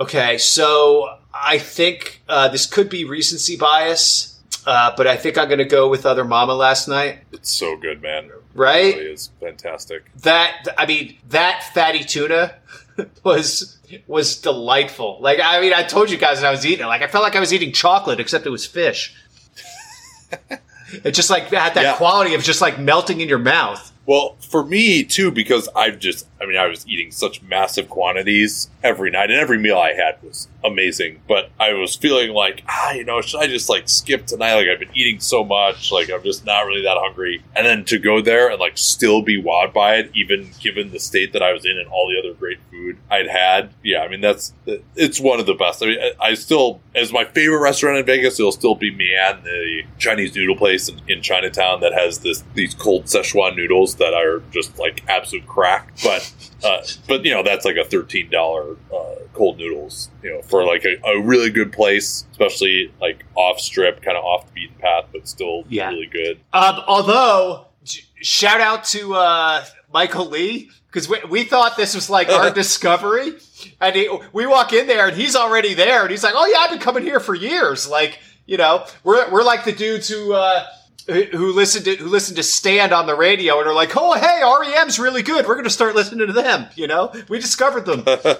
[0.00, 5.48] Okay, so I think uh, this could be recency bias, uh, but I think I'm
[5.48, 7.18] going to go with Other Mama last night.
[7.32, 8.30] It's so good, man.
[8.54, 8.94] Right?
[8.94, 10.04] It really is fantastic.
[10.22, 12.54] That I mean, that fatty tuna
[13.24, 15.18] was was delightful.
[15.20, 16.88] Like I mean, I told you guys I was eating it.
[16.88, 19.14] Like I felt like I was eating chocolate, except it was fish.
[21.04, 21.96] it just like had that Yeah.
[21.96, 23.92] quality of just like melting in your mouth.
[24.06, 28.70] Well, for me too, because I've just, I mean, I was eating such massive quantities
[28.82, 31.20] every night, and every meal I had was amazing.
[31.28, 34.54] But I was feeling like, ah, you know, should I just like skip tonight?
[34.54, 37.42] Like I've been eating so much, like I'm just not really that hungry.
[37.54, 41.00] And then to go there and like still be wowed by it, even given the
[41.00, 43.70] state that I was in and all the other great food I'd had.
[43.82, 44.52] Yeah, I mean, that's
[44.96, 45.82] it's one of the best.
[45.82, 49.82] I mean, I, still, as my favorite restaurant in Vegas, it'll still be Mian, the
[49.98, 54.42] Chinese noodle place in, in Chinatown that has this these cold Szechuan noodles that are
[54.50, 55.92] just like absolute crack.
[56.02, 56.32] But
[56.64, 60.10] uh, but you know that's like a thirteen dollar uh, cold noodles.
[60.22, 64.24] You know for like a, a really good place, especially like off strip, kind of
[64.24, 65.88] off the beaten path, but still Yeah.
[65.90, 66.40] really good.
[66.52, 67.66] Um, although,
[68.20, 73.32] shout out to uh, Michael Lee because we, we thought this was like our discovery,
[73.80, 76.58] and he, we walk in there and he's already there, and he's like, "Oh yeah,
[76.60, 80.32] I've been coming here for years." Like you know, we're we're like the dudes who.
[80.32, 80.64] Uh,
[81.08, 84.14] who who listened to who listened to Stand on the radio and are like, oh
[84.14, 85.46] hey, REM's really good.
[85.46, 86.66] We're going to start listening to them.
[86.76, 88.04] You know, we discovered them.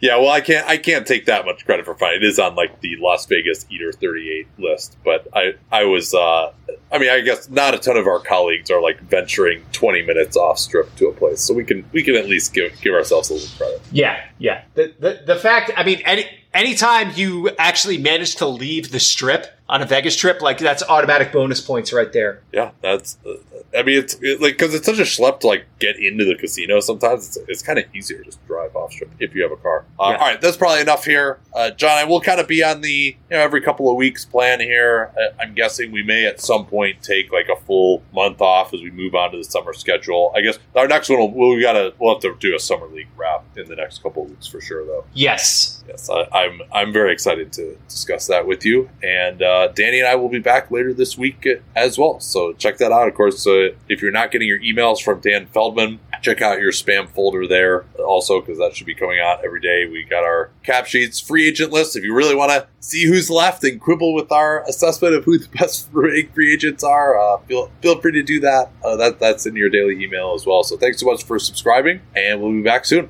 [0.00, 2.24] Yeah, well, I can't I can't take that much credit for finding it.
[2.24, 6.52] It is on like the Las Vegas Eater 38 list, but I I was uh
[6.92, 10.36] I mean, I guess not a ton of our colleagues are like venturing 20 minutes
[10.36, 13.30] off strip to a place, so we can we can at least give give ourselves
[13.30, 13.82] a little credit.
[13.92, 14.64] Yeah, yeah.
[14.74, 19.46] The the, the fact, I mean, any anytime you actually manage to leave the strip
[19.68, 22.42] on a Vegas trip, like that's automatic bonus points right there.
[22.52, 23.18] Yeah, that's.
[23.24, 23.34] Uh,
[23.72, 26.34] I mean, it's it, like because it's such a schlep to like get into the
[26.34, 26.80] casino.
[26.80, 29.56] Sometimes it's, it's kind of easier to just drive off strip if you have a
[29.56, 29.84] car.
[29.98, 30.16] Uh, Yeah.
[30.16, 31.96] All right, that's probably enough here, uh, John.
[31.96, 35.12] I will kind of be on the you know every couple of weeks plan here.
[35.16, 38.82] Uh, I'm guessing we may at some point take like a full month off as
[38.82, 40.32] we move on to the summer schedule.
[40.34, 43.06] I guess our next one will we gotta we'll have to do a summer league
[43.16, 45.04] wrap in the next couple of weeks for sure though.
[45.14, 45.84] Yes.
[45.86, 48.88] Yes, I, I'm I'm very excited to discuss that with you.
[49.02, 52.20] And uh, Danny and I will be back later this week as well.
[52.20, 53.08] So check that out.
[53.08, 56.72] Of course, uh, if you're not getting your emails from Dan Feldman, check out your
[56.72, 59.86] spam folder there also because that should be coming out every day.
[59.86, 61.96] We got our cap sheets, free agent list.
[61.96, 65.38] If you really want to see who's left and quibble with our assessment of who
[65.38, 68.70] the best free free agents are, uh, feel feel free to do that.
[68.84, 70.62] Uh, that that's in your daily email as well.
[70.62, 73.08] So thanks so much for subscribing, and we'll be back soon.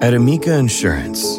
[0.00, 1.38] At Amica Insurance,